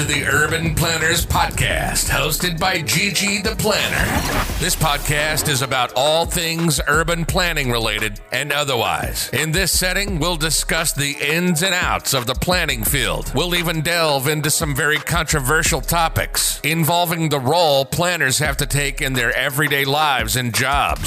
to 0.00 0.06
the 0.06 0.24
Urban 0.24 0.74
Planners 0.74 1.26
Podcast, 1.26 2.08
hosted 2.08 2.58
by 2.58 2.80
Gigi 2.80 3.42
the 3.42 3.54
Planner. 3.56 4.06
This 4.58 4.74
podcast 4.74 5.46
is 5.46 5.60
about 5.60 5.92
all 5.94 6.24
things 6.24 6.80
urban 6.88 7.26
planning 7.26 7.70
related 7.70 8.18
and 8.32 8.50
otherwise. 8.50 9.28
In 9.34 9.52
this 9.52 9.78
setting, 9.78 10.18
we'll 10.18 10.36
discuss 10.36 10.94
the 10.94 11.16
ins 11.20 11.62
and 11.62 11.74
outs 11.74 12.14
of 12.14 12.26
the 12.26 12.34
planning 12.34 12.82
field. 12.82 13.30
We'll 13.34 13.54
even 13.54 13.82
delve 13.82 14.26
into 14.26 14.48
some 14.48 14.74
very 14.74 14.96
controversial 14.96 15.82
topics 15.82 16.60
involving 16.60 17.28
the 17.28 17.40
role 17.40 17.84
planners 17.84 18.38
have 18.38 18.56
to 18.58 18.66
take 18.66 19.02
in 19.02 19.12
their 19.12 19.36
everyday 19.36 19.84
lives 19.84 20.34
and 20.34 20.54
jobs. 20.54 21.02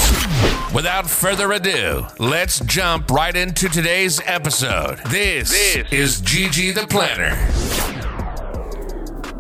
Without 0.71 1.10
further 1.10 1.52
ado, 1.52 2.05
let's 2.20 2.60
jump 2.60 3.10
right 3.10 3.36
into 3.36 3.70
today's 3.70 4.21
episode. 4.25 5.00
This, 5.07 5.50
this 5.50 5.91
is 5.91 6.21
Gigi 6.21 6.70
the 6.71 6.86
Planner. 6.86 7.93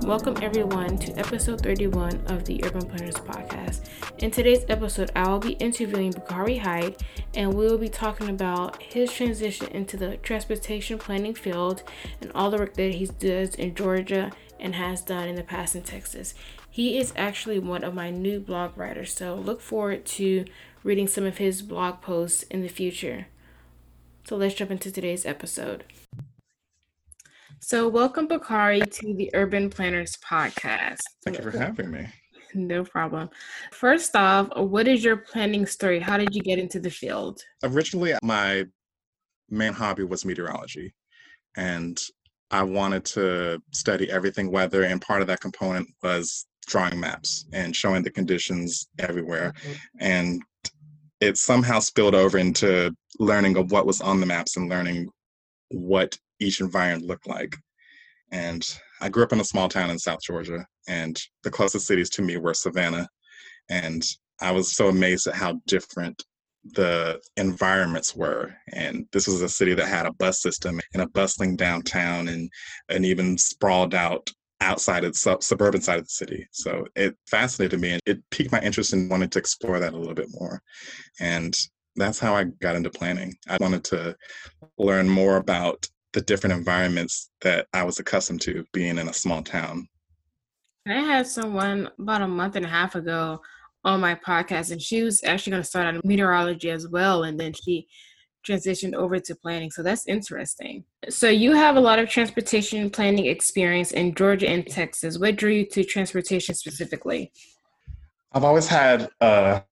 Welcome, 0.05 0.35
everyone, 0.41 0.97
to 0.97 1.17
episode 1.17 1.61
31 1.61 2.25
of 2.27 2.43
the 2.43 2.61
Urban 2.65 2.85
Planners 2.85 3.15
Podcast. 3.15 3.85
In 4.17 4.31
today's 4.31 4.65
episode, 4.67 5.11
I 5.15 5.29
will 5.29 5.39
be 5.39 5.53
interviewing 5.53 6.11
Bakari 6.11 6.57
Height, 6.57 7.01
and 7.33 7.53
we 7.53 7.65
will 7.65 7.77
be 7.77 7.87
talking 7.87 8.29
about 8.29 8.83
his 8.83 9.13
transition 9.13 9.67
into 9.67 9.95
the 9.95 10.17
transportation 10.17 10.99
planning 10.99 11.33
field 11.33 11.83
and 12.19 12.33
all 12.35 12.51
the 12.51 12.57
work 12.57 12.73
that 12.73 12.95
he 12.95 13.05
does 13.05 13.55
in 13.55 13.75
Georgia 13.75 14.33
and 14.59 14.75
has 14.75 15.01
done 15.01 15.29
in 15.29 15.35
the 15.35 15.41
past 15.43 15.73
in 15.73 15.83
Texas. 15.83 16.33
He 16.69 16.97
is 16.97 17.13
actually 17.15 17.59
one 17.59 17.85
of 17.85 17.95
my 17.95 18.09
new 18.09 18.41
blog 18.41 18.77
writers, 18.77 19.13
so 19.13 19.35
look 19.35 19.61
forward 19.61 20.05
to 20.07 20.43
reading 20.83 21.07
some 21.07 21.23
of 21.23 21.37
his 21.37 21.61
blog 21.61 22.01
posts 22.01 22.43
in 22.43 22.61
the 22.61 22.67
future. 22.67 23.27
So 24.25 24.35
let's 24.35 24.55
jump 24.55 24.69
into 24.69 24.91
today's 24.91 25.25
episode. 25.25 25.85
So, 27.65 27.87
welcome, 27.87 28.27
Bakari, 28.27 28.81
to 28.81 29.13
the 29.13 29.31
Urban 29.33 29.69
Planners 29.69 30.17
Podcast. 30.17 30.99
Thank 31.23 31.37
you 31.37 31.49
for 31.49 31.57
having 31.57 31.91
me. 31.91 32.07
No 32.53 32.83
problem. 32.83 33.29
First 33.71 34.17
off, 34.17 34.49
what 34.57 34.85
is 34.85 35.01
your 35.01 35.15
planning 35.15 35.65
story? 35.65 36.01
How 36.01 36.17
did 36.17 36.35
you 36.35 36.41
get 36.41 36.59
into 36.59 36.81
the 36.81 36.91
field? 36.91 37.41
Originally, 37.63 38.15
my 38.21 38.65
main 39.49 39.71
hobby 39.71 40.03
was 40.03 40.25
meteorology, 40.25 40.93
and 41.55 41.97
I 42.51 42.63
wanted 42.63 43.05
to 43.05 43.61
study 43.71 44.11
everything 44.11 44.51
weather, 44.51 44.83
and 44.83 45.01
part 45.01 45.21
of 45.21 45.27
that 45.27 45.39
component 45.39 45.87
was 46.03 46.45
drawing 46.67 46.99
maps 46.99 47.45
and 47.53 47.73
showing 47.73 48.03
the 48.03 48.11
conditions 48.11 48.89
everywhere. 48.99 49.53
Mm-hmm. 49.53 49.73
And 50.01 50.41
it 51.21 51.37
somehow 51.37 51.79
spilled 51.79 52.13
over 52.13 52.37
into 52.37 52.93
learning 53.19 53.55
of 53.55 53.71
what 53.71 53.85
was 53.85 54.01
on 54.01 54.19
the 54.19 54.25
maps 54.25 54.57
and 54.57 54.69
learning 54.69 55.07
what 55.69 56.17
each 56.39 56.59
environment 56.61 57.07
looked 57.07 57.27
like. 57.27 57.55
And 58.31 58.67
I 59.01 59.09
grew 59.09 59.23
up 59.23 59.33
in 59.33 59.39
a 59.39 59.45
small 59.45 59.69
town 59.69 59.89
in 59.89 59.99
South 59.99 60.21
Georgia, 60.21 60.65
and 60.87 61.19
the 61.43 61.51
closest 61.51 61.87
cities 61.87 62.09
to 62.11 62.21
me 62.21 62.37
were 62.37 62.53
Savannah. 62.53 63.07
And 63.69 64.03
I 64.41 64.51
was 64.51 64.75
so 64.75 64.89
amazed 64.89 65.27
at 65.27 65.35
how 65.35 65.61
different 65.67 66.23
the 66.63 67.19
environments 67.37 68.15
were. 68.15 68.55
And 68.71 69.05
this 69.11 69.27
was 69.27 69.41
a 69.41 69.49
city 69.49 69.73
that 69.73 69.87
had 69.87 70.05
a 70.05 70.13
bus 70.13 70.41
system 70.41 70.79
and 70.93 71.03
a 71.03 71.09
bustling 71.09 71.55
downtown 71.55 72.27
and 72.27 72.49
an 72.89 73.05
even 73.05 73.37
sprawled 73.37 73.93
out 73.93 74.29
outside 74.61 75.03
of 75.03 75.13
the 75.13 75.37
suburban 75.41 75.81
side 75.81 75.99
of 75.99 76.05
the 76.05 76.09
city. 76.09 76.47
So 76.51 76.87
it 76.95 77.15
fascinated 77.29 77.79
me 77.81 77.91
and 77.91 78.01
it 78.05 78.23
piqued 78.31 78.51
my 78.51 78.61
interest 78.61 78.93
in 78.93 79.09
wanting 79.09 79.29
to 79.29 79.39
explore 79.39 79.79
that 79.79 79.93
a 79.93 79.97
little 79.97 80.13
bit 80.13 80.29
more. 80.31 80.61
And 81.19 81.55
that's 81.95 82.19
how 82.19 82.33
I 82.35 82.45
got 82.45 82.75
into 82.75 82.89
planning. 82.89 83.35
I 83.49 83.57
wanted 83.59 83.83
to 83.85 84.15
learn 84.77 85.09
more 85.09 85.37
about 85.37 85.87
the 86.13 86.21
different 86.21 86.55
environments 86.55 87.29
that 87.41 87.67
I 87.73 87.83
was 87.83 87.99
accustomed 87.99 88.41
to 88.41 88.63
being 88.71 88.97
in 88.97 89.09
a 89.09 89.13
small 89.13 89.41
town. 89.41 89.87
I 90.87 90.99
had 90.99 91.27
someone 91.27 91.89
about 91.99 92.21
a 92.21 92.27
month 92.27 92.55
and 92.55 92.65
a 92.65 92.69
half 92.69 92.95
ago 92.95 93.41
on 93.83 93.99
my 93.99 94.15
podcast, 94.15 94.71
and 94.71 94.81
she 94.81 95.03
was 95.03 95.23
actually 95.23 95.51
going 95.51 95.63
to 95.63 95.67
start 95.67 95.87
on 95.87 96.01
meteorology 96.03 96.69
as 96.69 96.87
well, 96.87 97.23
and 97.23 97.39
then 97.39 97.53
she 97.53 97.87
transitioned 98.47 98.93
over 98.93 99.19
to 99.19 99.35
planning. 99.35 99.71
So 99.71 99.83
that's 99.83 100.07
interesting. 100.07 100.83
So 101.09 101.29
you 101.29 101.53
have 101.53 101.77
a 101.77 101.81
lot 101.81 101.99
of 101.99 102.09
transportation 102.09 102.89
planning 102.89 103.25
experience 103.25 103.91
in 103.91 104.13
Georgia 104.13 104.49
and 104.49 104.67
Texas. 104.67 105.17
What 105.17 105.37
drew 105.37 105.51
you 105.51 105.65
to 105.67 105.83
transportation 105.83 106.53
specifically? 106.53 107.31
I've 108.33 108.43
always 108.43 108.67
had 108.67 109.09
a 109.21 109.63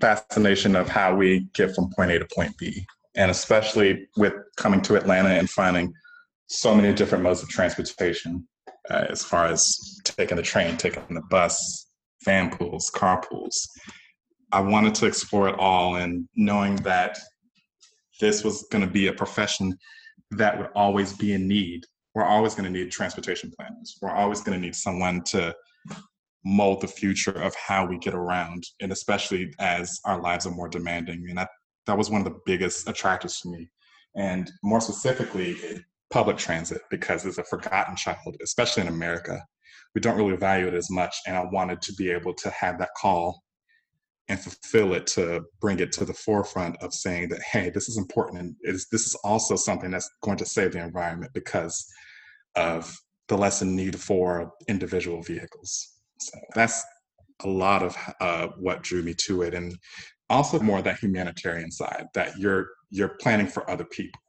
fascination 0.00 0.76
of 0.76 0.88
how 0.88 1.16
we 1.16 1.48
get 1.54 1.74
from 1.74 1.90
point 1.90 2.12
A 2.12 2.20
to 2.20 2.28
point 2.34 2.56
B 2.56 2.86
and 3.16 3.30
especially 3.30 4.08
with 4.16 4.34
coming 4.56 4.80
to 4.82 4.96
Atlanta 4.96 5.30
and 5.30 5.48
finding 5.48 5.92
so 6.46 6.74
many 6.74 6.92
different 6.92 7.24
modes 7.24 7.42
of 7.42 7.48
transportation, 7.48 8.46
uh, 8.90 9.06
as 9.08 9.22
far 9.22 9.46
as 9.46 9.76
taking 10.04 10.36
the 10.36 10.42
train, 10.42 10.76
taking 10.76 11.02
the 11.14 11.22
bus, 11.30 11.86
van 12.24 12.50
pools, 12.50 12.90
carpools. 12.94 13.54
I 14.52 14.60
wanted 14.60 14.94
to 14.96 15.06
explore 15.06 15.48
it 15.48 15.58
all, 15.58 15.96
and 15.96 16.28
knowing 16.34 16.76
that 16.76 17.18
this 18.20 18.42
was 18.44 18.66
going 18.70 18.84
to 18.84 18.90
be 18.90 19.06
a 19.06 19.12
profession 19.12 19.76
that 20.32 20.58
would 20.58 20.68
always 20.74 21.12
be 21.12 21.32
in 21.32 21.48
need. 21.48 21.84
We're 22.14 22.24
always 22.24 22.54
going 22.54 22.70
to 22.72 22.78
need 22.78 22.90
transportation 22.90 23.52
planners. 23.56 23.96
We're 24.02 24.10
always 24.10 24.40
going 24.40 24.60
to 24.60 24.64
need 24.64 24.74
someone 24.74 25.22
to 25.24 25.54
mold 26.44 26.80
the 26.80 26.88
future 26.88 27.30
of 27.30 27.54
how 27.54 27.86
we 27.86 27.98
get 27.98 28.14
around, 28.14 28.64
and 28.80 28.92
especially 28.92 29.52
as 29.58 30.00
our 30.04 30.20
lives 30.20 30.46
are 30.46 30.52
more 30.52 30.68
demanding. 30.68 31.26
And 31.28 31.38
I 31.38 31.46
that 31.86 31.98
was 31.98 32.10
one 32.10 32.20
of 32.20 32.26
the 32.26 32.38
biggest 32.46 32.88
attractors 32.88 33.36
for 33.38 33.48
me. 33.48 33.68
And 34.16 34.50
more 34.62 34.80
specifically, 34.80 35.56
public 36.10 36.36
transit, 36.36 36.82
because 36.90 37.24
it's 37.24 37.38
a 37.38 37.44
forgotten 37.44 37.96
child, 37.96 38.36
especially 38.42 38.82
in 38.82 38.88
America. 38.88 39.44
We 39.94 40.00
don't 40.00 40.16
really 40.16 40.36
value 40.36 40.66
it 40.66 40.74
as 40.74 40.90
much. 40.90 41.14
And 41.26 41.36
I 41.36 41.44
wanted 41.50 41.80
to 41.82 41.94
be 41.94 42.10
able 42.10 42.34
to 42.34 42.50
have 42.50 42.78
that 42.78 42.90
call 42.96 43.42
and 44.28 44.38
fulfill 44.38 44.94
it 44.94 45.06
to 45.08 45.42
bring 45.60 45.80
it 45.80 45.90
to 45.92 46.04
the 46.04 46.14
forefront 46.14 46.76
of 46.82 46.94
saying 46.94 47.28
that, 47.30 47.42
hey, 47.42 47.70
this 47.70 47.88
is 47.88 47.96
important. 47.96 48.40
And 48.40 48.54
is, 48.62 48.86
this 48.92 49.06
is 49.06 49.14
also 49.24 49.56
something 49.56 49.90
that's 49.90 50.08
going 50.22 50.38
to 50.38 50.46
save 50.46 50.72
the 50.72 50.82
environment 50.82 51.32
because 51.34 51.84
of 52.54 52.96
the 53.28 53.36
lesson 53.36 53.74
need 53.74 53.98
for 53.98 54.52
individual 54.68 55.22
vehicles. 55.22 55.94
So 56.20 56.38
that's 56.54 56.84
a 57.42 57.48
lot 57.48 57.82
of 57.82 57.96
uh, 58.20 58.48
what 58.58 58.82
drew 58.82 59.02
me 59.02 59.14
to 59.26 59.42
it. 59.42 59.54
And 59.54 59.76
also 60.30 60.60
more 60.60 60.80
that 60.80 61.00
humanitarian 61.00 61.70
side 61.70 62.06
that 62.14 62.38
you're 62.38 62.68
you're 62.88 63.16
planning 63.20 63.46
for 63.46 63.68
other 63.68 63.84
people. 63.84 64.20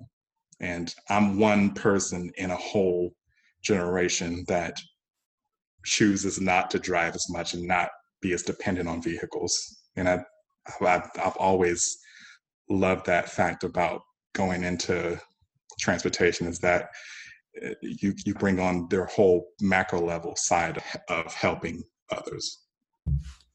And 0.59 0.93
i'm 1.09 1.39
one 1.39 1.73
person 1.73 2.31
in 2.37 2.51
a 2.51 2.55
whole 2.55 3.13
generation 3.63 4.43
that 4.47 4.77
chooses 5.85 6.41
not 6.41 6.69
to 6.71 6.79
drive 6.79 7.15
as 7.15 7.27
much 7.29 7.53
and 7.53 7.63
not 7.63 7.89
be 8.21 8.33
as 8.33 8.43
dependent 8.43 8.89
on 8.89 9.01
vehicles. 9.01 9.53
And 9.95 10.09
i 10.09 10.19
i've, 10.81 11.09
I've 11.23 11.37
always 11.37 11.97
loved 12.69 13.05
that 13.05 13.29
fact 13.29 13.63
about 13.63 14.01
going 14.33 14.63
into 14.63 15.19
transportation 15.79 16.47
is 16.47 16.59
that 16.59 16.89
uh, 17.63 17.73
you 17.81 18.13
you 18.25 18.33
bring 18.33 18.59
on 18.59 18.87
their 18.89 19.05
whole 19.05 19.47
macro 19.61 20.01
level 20.01 20.35
side 20.35 20.81
of 21.09 21.33
helping 21.33 21.83
others. 22.11 22.59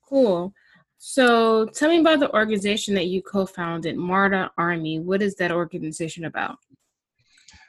Cool 0.09 0.53
so 0.99 1.67
tell 1.67 1.91
me 1.91 2.01
about 2.01 2.21
the 2.21 2.33
organization 2.35 2.95
that 2.95 3.07
you 3.07 3.23
co-founded, 3.23 3.97
MARTA 3.97 4.51
Army. 4.57 4.99
What 5.01 5.23
is 5.23 5.35
that 5.37 5.53
organization 5.53 6.25
about? 6.25 6.57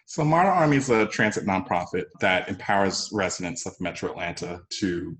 So 0.05 0.23
MARTA 0.23 0.49
Army 0.49 0.77
is 0.77 0.89
a 0.89 1.05
transit 1.07 1.45
nonprofit 1.45 2.05
that 2.21 2.47
empowers 2.47 3.09
residents 3.11 3.65
of 3.65 3.73
Metro 3.81 4.09
Atlanta 4.11 4.61
to 4.79 5.17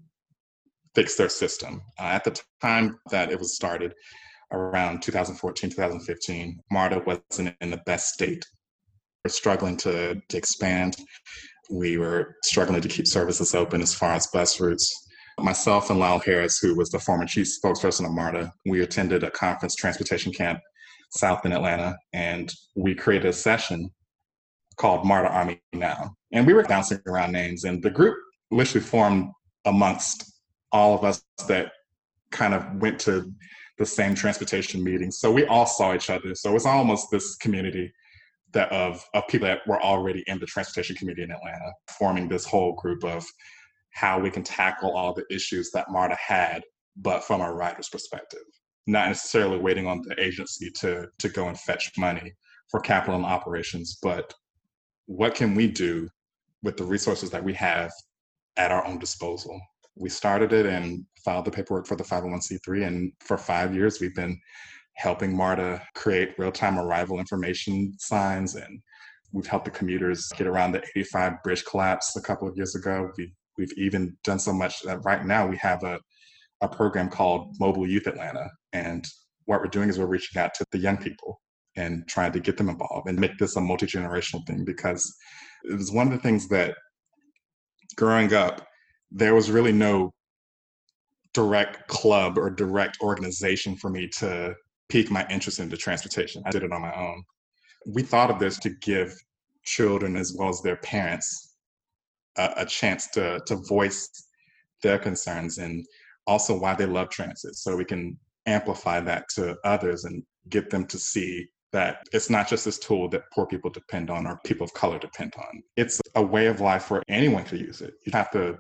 fix 0.96 1.16
their 1.16 1.30
system. 1.30 1.82
Uh, 2.00 2.04
at 2.04 2.24
the 2.24 2.42
time 2.62 3.00
that 3.12 3.32
it 3.32 3.38
was 3.38 3.56
started, 3.56 3.94
around 4.52 5.02
2014, 5.02 5.70
2015, 5.72 6.60
MARTA 6.72 7.04
wasn't 7.06 7.56
in 7.60 7.70
the 7.70 7.82
best 7.86 8.14
state. 8.14 8.46
We 9.24 9.30
are 9.30 9.32
struggling 9.32 9.78
to, 9.78 10.22
to 10.30 10.38
expand. 10.38 10.96
We 11.70 11.98
were 11.98 12.38
struggling 12.44 12.82
to 12.82 12.88
keep 12.88 13.08
services 13.08 13.54
open 13.54 13.82
as 13.82 13.94
far 13.94 14.14
as 14.14 14.28
bus 14.28 14.60
routes. 14.60 15.07
Myself 15.40 15.90
and 15.90 16.00
Lyle 16.00 16.20
Harris, 16.20 16.58
who 16.60 16.76
was 16.76 16.90
the 16.90 17.00
former 17.00 17.26
chief 17.26 17.48
spokesperson 17.48 18.06
of 18.06 18.12
MARTA, 18.12 18.52
we 18.66 18.82
attended 18.82 19.24
a 19.24 19.32
conference 19.32 19.76
transportation 19.76 20.34
camp 20.34 20.60
south 21.12 21.46
in 21.46 21.54
Atlanta, 21.54 21.96
and 22.14 22.52
we 22.76 22.96
created 22.96 23.28
a 23.28 23.34
session 23.34 23.90
called 24.78 25.06
MARTA 25.06 25.30
Army 25.30 25.62
Now. 25.74 26.16
And 26.34 26.46
we 26.46 26.54
were 26.54 26.64
bouncing 26.64 27.00
around 27.08 27.32
names, 27.32 27.64
and 27.66 27.84
the 27.84 27.90
group 27.90 28.18
literally 28.52 28.86
formed 28.86 29.30
amongst 29.66 30.32
all 30.72 30.96
of 30.96 31.04
us 31.04 31.24
that 31.48 31.72
kind 32.32 32.54
of 32.54 32.64
went 32.76 33.00
to 33.00 33.32
the 33.78 33.86
same 33.86 34.16
transportation 34.16 34.84
meetings. 34.84 35.20
So 35.20 35.32
we 35.32 35.46
all 35.46 35.66
saw 35.66 35.94
each 35.94 36.10
other. 36.10 36.34
So 36.36 36.56
it's 36.56 36.66
almost 36.66 37.08
this 37.12 37.36
community 37.36 37.92
that 38.54 38.72
of, 38.72 39.04
of 39.14 39.28
people 39.28 39.48
that 39.48 39.60
were 39.68 39.82
already 39.82 40.24
in 40.28 40.40
the 40.40 40.46
transportation 40.46 40.96
community 40.96 41.24
in 41.24 41.32
Atlanta, 41.32 41.72
forming 42.00 42.28
this 42.28 42.46
whole 42.46 42.74
group 42.74 43.04
of 43.04 43.26
how 43.92 44.20
we 44.20 44.30
can 44.30 44.44
tackle 44.44 44.96
all 44.96 45.14
the 45.14 45.26
issues 45.30 45.72
that 45.72 45.90
MARTA 45.90 46.16
had, 46.16 46.64
but 46.96 47.24
from 47.24 47.42
a 47.42 47.54
writer's 47.54 47.90
perspective, 47.90 48.44
not 48.86 49.08
necessarily 49.08 49.58
waiting 49.58 49.88
on 49.88 50.02
the 50.08 50.22
agency 50.22 50.70
to, 50.80 51.08
to 51.20 51.30
go 51.30 51.48
and 51.48 51.60
fetch 51.60 51.92
money 51.98 52.32
for 52.70 52.80
capital 52.80 53.16
and 53.16 53.26
operations, 53.26 53.98
but 54.02 54.34
what 55.06 55.36
can 55.36 55.56
we 55.56 55.68
do 55.68 56.08
with 56.64 56.78
the 56.78 56.84
resources 56.84 57.30
that 57.30 57.44
we 57.44 57.54
have 57.54 57.92
at 58.58 58.72
our 58.72 58.86
own 58.86 59.00
disposal. 59.00 59.60
We 59.96 60.10
started 60.10 60.52
it 60.54 60.66
and 60.66 61.06
filed 61.24 61.46
the 61.46 61.52
paperwork 61.52 61.88
for 61.88 61.96
the 61.96 62.04
501c3. 62.04 62.86
And 62.86 63.12
for 63.20 63.38
five 63.38 63.74
years, 63.74 64.00
we've 64.00 64.16
been 64.16 64.40
helping 64.96 65.36
MARTA 65.36 65.82
create 65.96 66.38
real 66.38 66.52
time 66.52 66.80
arrival 66.80 67.20
information 67.20 67.94
signs. 68.00 68.56
And 68.56 68.82
we've 69.32 69.48
helped 69.48 69.66
the 69.66 69.72
commuters 69.72 70.28
get 70.38 70.48
around 70.48 70.72
the 70.72 70.84
85 70.96 71.44
bridge 71.44 71.66
collapse 71.66 72.16
a 72.16 72.22
couple 72.22 72.48
of 72.48 72.58
years 72.58 72.76
ago. 72.76 73.10
We've, 73.18 73.32
we've 73.58 73.74
even 73.78 74.18
done 74.24 74.40
so 74.40 74.54
much 74.54 74.82
that 74.84 75.04
right 75.04 75.26
now 75.26 75.48
we 75.48 75.58
have 75.58 75.84
a, 75.84 76.00
a 76.62 76.68
program 76.68 77.10
called 77.10 77.56
Mobile 77.60 77.88
Youth 77.88 78.08
Atlanta. 78.08 78.50
And 78.74 79.06
what 79.46 79.62
we're 79.62 79.68
doing 79.68 79.90
is 79.90 80.00
we're 80.00 80.06
reaching 80.06 80.42
out 80.42 80.54
to 80.56 80.66
the 80.72 80.78
young 80.78 80.98
people 80.98 81.42
and 81.76 82.08
trying 82.08 82.32
to 82.32 82.40
get 82.40 82.58
them 82.58 82.70
involved 82.70 83.08
and 83.08 83.20
make 83.20 83.38
this 83.38 83.56
a 83.56 83.62
multi 83.62 83.86
generational 83.86 84.46
thing 84.48 84.66
because 84.66 85.16
it 85.64 85.76
was 85.76 85.92
one 85.92 86.08
of 86.08 86.14
the 86.14 86.20
things 86.20 86.48
that 86.50 86.76
growing 87.96 88.34
up, 88.34 88.68
there 89.12 89.36
was 89.36 89.52
really 89.52 89.72
no 89.72 90.14
direct 91.34 91.88
club 91.88 92.38
or 92.38 92.50
direct 92.50 92.98
organization 93.02 93.76
for 93.76 93.90
me 93.90 94.08
to 94.08 94.56
pique 94.90 95.12
my 95.12 95.26
interest 95.30 95.60
into 95.60 95.78
transportation. 95.78 96.42
I 96.46 96.52
did 96.52 96.64
it 96.64 96.72
on 96.72 96.82
my 96.82 96.94
own. 96.96 97.24
We 97.94 98.02
thought 98.02 98.32
of 98.32 98.40
this 98.40 98.58
to 98.60 98.70
give 98.82 99.14
children 99.64 100.16
as 100.16 100.34
well 100.38 100.50
as 100.50 100.62
their 100.62 100.78
parents 100.78 101.47
a, 102.38 102.54
a 102.58 102.66
chance 102.66 103.08
to 103.12 103.40
to 103.46 103.56
voice 103.68 104.10
their 104.84 105.00
concerns 105.00 105.58
and 105.58 105.86
also 106.28 106.58
why 106.58 106.76
they 106.76 106.86
love 106.86 107.10
transit 107.10 107.56
so 107.56 107.76
we 107.76 107.86
can 107.86 108.18
amplify 108.46 109.00
that 109.00 109.26
to 109.30 109.56
others 109.64 110.06
and 110.06 110.24
get 110.50 110.70
them 110.70 110.86
to 110.86 110.98
see 110.98 111.48
that 111.74 112.08
it's 112.14 112.30
not 112.30 112.48
just 112.48 112.64
this 112.64 112.80
tool 112.80 113.10
that 113.10 113.24
poor 113.34 113.46
people 113.46 113.70
depend 113.70 114.10
on 114.10 114.26
or 114.26 114.40
people 114.46 114.64
of 114.64 114.74
color 114.74 114.98
depend 114.98 115.34
on. 115.38 115.62
It's 115.76 116.00
a 116.16 116.22
way 116.22 116.48
of 116.48 116.62
life 116.62 116.90
where 116.90 117.04
anyone 117.10 117.44
can 117.44 117.60
use 117.60 117.82
it. 117.82 117.94
You 118.06 118.12
have 118.14 118.32
to 118.32 118.58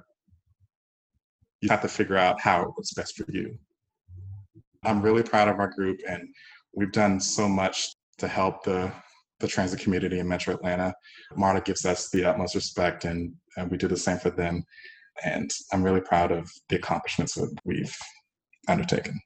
you 1.61 1.69
have 1.69 1.81
to 1.81 1.87
figure 1.87 2.17
out 2.17 2.39
how 2.39 2.61
it 2.61 2.67
works 2.67 2.93
best 2.93 3.15
for 3.15 3.25
you. 3.31 3.57
I'm 4.83 5.01
really 5.01 5.23
proud 5.23 5.47
of 5.47 5.59
our 5.59 5.69
group 5.69 5.99
and 6.07 6.27
we've 6.75 6.91
done 6.91 7.19
so 7.19 7.47
much 7.47 7.87
to 8.19 8.27
help 8.27 8.63
the 8.63 8.91
the 9.39 9.47
transit 9.47 9.79
community 9.79 10.19
in 10.19 10.27
Metro 10.27 10.53
Atlanta. 10.53 10.93
MARTA 11.35 11.61
gives 11.61 11.85
us 11.85 12.09
the 12.09 12.25
utmost 12.25 12.55
respect 12.55 13.05
and, 13.05 13.33
and 13.57 13.69
we 13.69 13.77
do 13.77 13.87
the 13.87 13.97
same 13.97 14.17
for 14.17 14.29
them. 14.29 14.63
And 15.25 15.51
I'm 15.73 15.83
really 15.83 16.01
proud 16.01 16.31
of 16.31 16.49
the 16.69 16.77
accomplishments 16.77 17.33
that 17.35 17.53
we've 17.65 17.95
undertaken. 18.67 19.19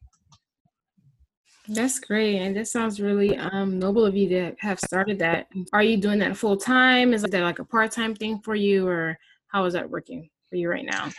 That's 1.67 1.99
great. 1.99 2.37
And 2.37 2.55
that 2.55 2.67
sounds 2.67 2.99
really 2.99 3.37
um, 3.37 3.77
noble 3.77 4.05
of 4.05 4.15
you 4.15 4.27
to 4.29 4.55
have 4.59 4.79
started 4.79 5.19
that. 5.19 5.47
Are 5.73 5.83
you 5.83 5.97
doing 5.97 6.19
that 6.19 6.35
full 6.35 6.57
time? 6.57 7.13
Is 7.13 7.21
that 7.21 7.33
like 7.33 7.59
a 7.59 7.65
part 7.65 7.91
time 7.91 8.15
thing 8.15 8.39
for 8.43 8.55
you, 8.55 8.87
or 8.87 9.17
how 9.47 9.65
is 9.65 9.73
that 9.73 9.89
working 9.89 10.29
for 10.49 10.55
you 10.55 10.69
right 10.69 10.85
now? 10.85 11.11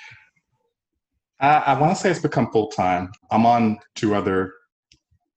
I, 1.41 1.55
I 1.55 1.79
want 1.79 1.95
to 1.95 2.03
say 2.03 2.11
it's 2.11 2.21
become 2.21 2.51
full 2.51 2.69
time. 2.69 3.13
I'm 3.31 3.47
on 3.47 3.79
two 3.95 4.15
other 4.15 4.53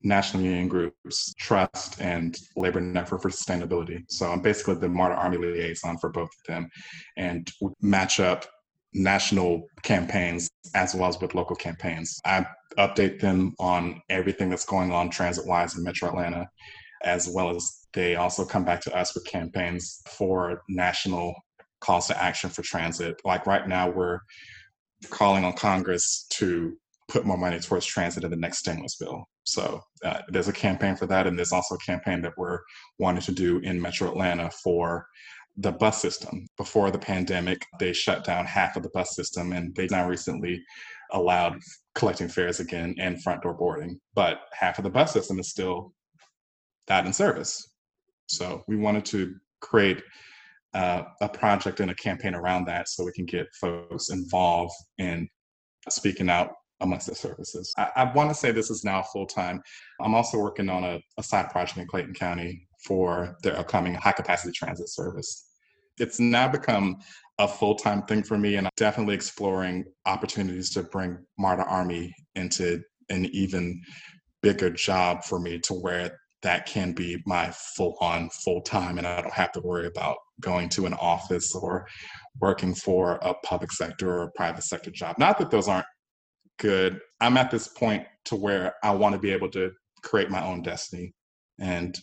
national 0.06 0.44
union 0.44 0.68
groups, 0.68 1.34
Trust 1.38 2.00
and 2.00 2.38
Labor 2.56 2.80
Network 2.80 3.24
for 3.24 3.30
Sustainability. 3.30 4.04
So 4.08 4.32
I'm 4.32 4.42
basically 4.42 4.76
the 4.76 4.88
MARTA 4.88 5.16
Army 5.16 5.38
liaison 5.38 5.98
for 5.98 6.10
both 6.12 6.30
of 6.30 6.48
them 6.48 6.70
and 7.18 7.52
match 7.82 8.20
up 8.20 8.46
national 8.94 9.66
campaigns 9.84 10.50
as 10.74 10.96
well 10.96 11.10
as 11.10 11.20
with 11.20 11.36
local 11.36 11.56
campaigns. 11.56 12.20
I 12.24 12.46
update 12.78 13.20
them 13.20 13.56
on 13.60 14.02
everything 14.10 14.50
that's 14.50 14.66
going 14.66 14.92
on 14.92 15.10
transit 15.10 15.46
wise 15.46 15.76
in 15.76 15.84
Metro 15.84 16.10
Atlanta, 16.10 16.48
as 17.04 17.28
well 17.28 17.50
as 17.50 17.88
they 17.94 18.16
also 18.16 18.46
come 18.46 18.64
back 18.64 18.82
to 18.82 18.96
us 18.96 19.16
with 19.16 19.26
campaigns 19.26 20.02
for 20.08 20.62
national 20.70 21.34
calls 21.82 22.08
to 22.08 22.24
action 22.24 22.50
for 22.50 22.62
transit. 22.62 23.16
Like 23.26 23.48
right 23.48 23.68
now, 23.68 23.90
we're 23.90 24.20
calling 25.10 25.44
on 25.44 25.54
Congress 25.54 26.26
to 26.34 26.78
put 27.10 27.26
more 27.26 27.38
money 27.38 27.60
towards 27.60 27.86
transit 27.86 28.24
in 28.24 28.32
the 28.32 28.38
next 28.38 28.60
stimulus 28.60 28.96
bill. 28.96 29.28
So 29.46 29.82
uh, 30.04 30.22
there's 30.28 30.48
a 30.48 30.54
campaign 30.54 30.96
for 30.96 31.06
that, 31.06 31.28
and 31.28 31.38
there's 31.38 31.52
also 31.52 31.76
a 31.76 31.80
campaign 31.80 32.22
that 32.22 32.38
we're 32.38 32.60
wanting 33.00 33.22
to 33.24 33.32
do 33.32 33.60
in 33.60 33.82
Metro 33.82 34.10
Atlanta 34.10 34.50
for 34.50 35.08
the 35.58 35.72
bus 35.72 36.02
system. 36.02 36.48
Before 36.58 36.92
the 36.92 37.00
pandemic, 37.00 37.66
they 37.80 37.94
shut 37.94 38.24
down 38.24 38.46
half 38.46 38.76
of 38.76 38.84
the 38.84 38.90
bus 38.90 39.16
system, 39.16 39.54
and 39.54 39.74
they 39.76 39.88
now 39.90 40.08
recently 40.08 40.64
allowed 41.12 41.60
collecting 41.94 42.28
fares 42.28 42.60
again 42.60 42.96
and 43.00 43.22
front 43.22 43.44
door 43.44 43.54
boarding. 43.54 44.00
But 44.16 44.42
half 44.52 44.80
of 44.80 44.84
the 44.84 44.90
bus 44.90 45.14
system 45.14 45.40
is 45.40 45.50
still 45.50 45.94
not 46.90 47.06
in 47.06 47.14
service. 47.14 47.72
So 48.28 48.64
we 48.68 48.76
wanted 48.76 49.06
to 49.06 49.36
create 49.62 50.04
uh, 50.74 51.04
a 51.22 51.30
project 51.30 51.80
and 51.80 51.92
a 51.92 51.96
campaign 51.96 52.36
around 52.36 52.66
that 52.66 52.90
so 52.90 53.06
we 53.06 53.14
can 53.14 53.26
get 53.26 53.48
folks 53.62 54.10
involved 54.10 54.74
in 54.98 55.30
speaking 55.90 56.30
out 56.30 56.52
amongst 56.82 57.08
the 57.08 57.16
services. 57.16 57.74
I, 57.78 57.90
I 57.96 58.14
want 58.14 58.30
to 58.30 58.36
say 58.36 58.52
this 58.52 58.70
is 58.70 58.84
now 58.84 59.02
full 59.02 59.26
time. 59.26 59.62
I'm 60.02 60.16
also 60.16 60.38
working 60.38 60.70
on 60.70 60.84
a, 60.84 61.00
a 61.18 61.24
side 61.24 61.50
project 61.50 61.78
in 61.78 61.88
Clayton 61.88 62.14
County 62.14 62.68
for 62.86 63.38
their 63.44 63.58
upcoming 63.58 63.96
high 63.96 64.12
capacity 64.12 64.52
transit 64.52 64.90
service. 64.90 65.50
It's 65.98 66.20
now 66.20 66.48
become 66.48 66.98
a 67.40 67.48
full 67.48 67.76
time 67.76 68.04
thing 68.04 68.24
for 68.24 68.38
me, 68.38 68.56
and 68.56 68.68
I'm 68.68 68.74
definitely 68.76 69.16
exploring 69.16 69.86
opportunities 70.06 70.70
to 70.72 70.84
bring 70.84 71.18
MARTA 71.38 71.64
Army 71.64 72.14
into 72.36 72.82
an 73.10 73.26
even 73.26 73.82
bigger 74.42 74.70
job 74.70 75.24
for 75.24 75.40
me 75.40 75.60
to 75.60 75.74
where 75.74 76.20
that 76.44 76.68
can 76.68 76.94
be 76.94 77.22
my 77.26 77.50
full 77.52 77.98
on 78.02 78.30
full 78.30 78.62
time 78.62 79.00
and 79.00 79.08
I 79.08 79.20
don't 79.20 79.34
have 79.34 79.52
to 79.54 79.62
worry 79.62 79.88
about 79.88 80.18
going 80.40 80.70
to 80.70 80.86
an 80.86 80.94
office 80.94 81.56
or 81.56 81.88
working 82.40 82.76
for 82.76 83.14
a 83.24 83.34
public 83.44 83.72
sector 83.72 84.20
or 84.20 84.24
a 84.24 84.32
private 84.32 84.64
sector 84.64 84.92
job. 84.92 85.18
Not 85.18 85.40
that 85.40 85.50
those 85.50 85.68
aren't 85.68 85.88
good. 86.58 87.00
I'm 87.22 87.38
at 87.38 87.52
this 87.52 87.68
point 87.68 88.06
to 88.26 88.36
where 88.36 88.76
I 88.84 88.92
want 88.92 89.14
to 89.14 89.20
be 89.20 89.32
able 89.32 89.50
to 89.52 89.72
create 90.04 90.30
my 90.30 90.46
own 90.46 90.62
destiny. 90.62 91.14
And 91.60 91.98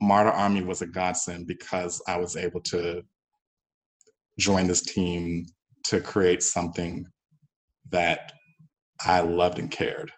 MARTA 0.00 0.32
Army 0.32 0.62
was 0.62 0.82
a 0.82 0.86
godsend 0.86 1.46
because 1.46 2.00
I 2.06 2.18
was 2.18 2.36
able 2.36 2.60
to 2.62 3.02
join 4.38 4.66
this 4.66 4.82
team 4.82 5.46
to 5.84 6.00
create 6.00 6.42
something 6.42 7.04
that 7.90 8.32
I 9.04 9.20
loved 9.20 9.58
and 9.58 9.70
cared. 9.70 10.12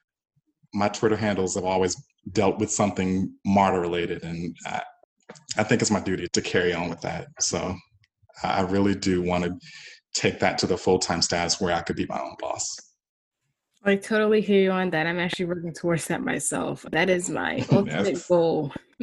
My 0.75 0.89
Twitter 0.89 1.17
handles 1.17 1.55
have 1.55 1.65
always 1.65 1.97
dealt 2.33 2.59
with 2.59 2.71
something 2.71 3.33
MARTA 3.45 3.81
related, 3.81 4.23
and 4.23 4.55
I, 4.67 4.83
I 5.57 5.63
think 5.63 5.81
it's 5.81 5.91
my 5.91 6.01
duty 6.01 6.29
to 6.33 6.43
carry 6.43 6.73
on 6.73 6.91
with 6.91 7.01
that. 7.01 7.29
So 7.41 7.75
I 8.43 8.63
really 8.63 8.95
do 8.95 9.23
want 9.23 9.45
to 9.45 9.57
take 10.15 10.41
that 10.41 10.59
to 10.59 10.67
the 10.67 10.77
full 10.77 10.99
time 10.99 11.23
status 11.23 11.61
where 11.61 11.75
I 11.75 11.83
could 11.83 11.97
be 11.97 12.07
my 12.07 12.21
own 12.21 12.35
boss. 12.39 12.77
I 13.85 13.97
totally 13.97 14.43
hear 14.43 14.63
you 14.63 14.71
on 14.71 14.91
that. 14.91 15.07
I'm 15.07 15.19
actually 15.19 15.47
working 15.47 15.73
towards 15.73 16.07
that 16.09 16.23
myself. 16.23 16.85
That 16.93 17.09
is 17.09 17.31
my 17.31 17.65
ultimate 17.73 18.23
goal. 18.29 18.73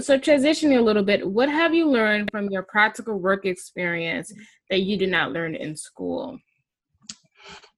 so, 0.00 0.18
transitioning 0.18 0.78
a 0.78 0.82
little 0.82 1.02
bit, 1.02 1.28
what 1.28 1.50
have 1.50 1.74
you 1.74 1.88
learned 1.88 2.30
from 2.30 2.48
your 2.50 2.62
practical 2.62 3.18
work 3.18 3.44
experience 3.44 4.32
that 4.70 4.80
you 4.80 4.96
did 4.96 5.10
not 5.10 5.32
learn 5.32 5.54
in 5.54 5.76
school? 5.76 6.38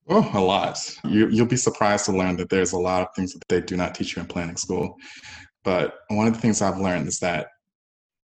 Oh, 0.08 0.30
a 0.34 0.40
lot. 0.40 0.78
You, 1.04 1.28
you'll 1.28 1.46
be 1.46 1.56
surprised 1.56 2.04
to 2.04 2.12
learn 2.12 2.36
that 2.36 2.48
there's 2.48 2.72
a 2.72 2.78
lot 2.78 3.02
of 3.02 3.08
things 3.16 3.32
that 3.32 3.42
they 3.48 3.60
do 3.60 3.76
not 3.76 3.94
teach 3.94 4.14
you 4.14 4.22
in 4.22 4.28
planning 4.28 4.56
school. 4.56 4.94
But 5.64 5.94
one 6.08 6.28
of 6.28 6.34
the 6.34 6.40
things 6.40 6.62
I've 6.62 6.78
learned 6.78 7.08
is 7.08 7.18
that 7.20 7.48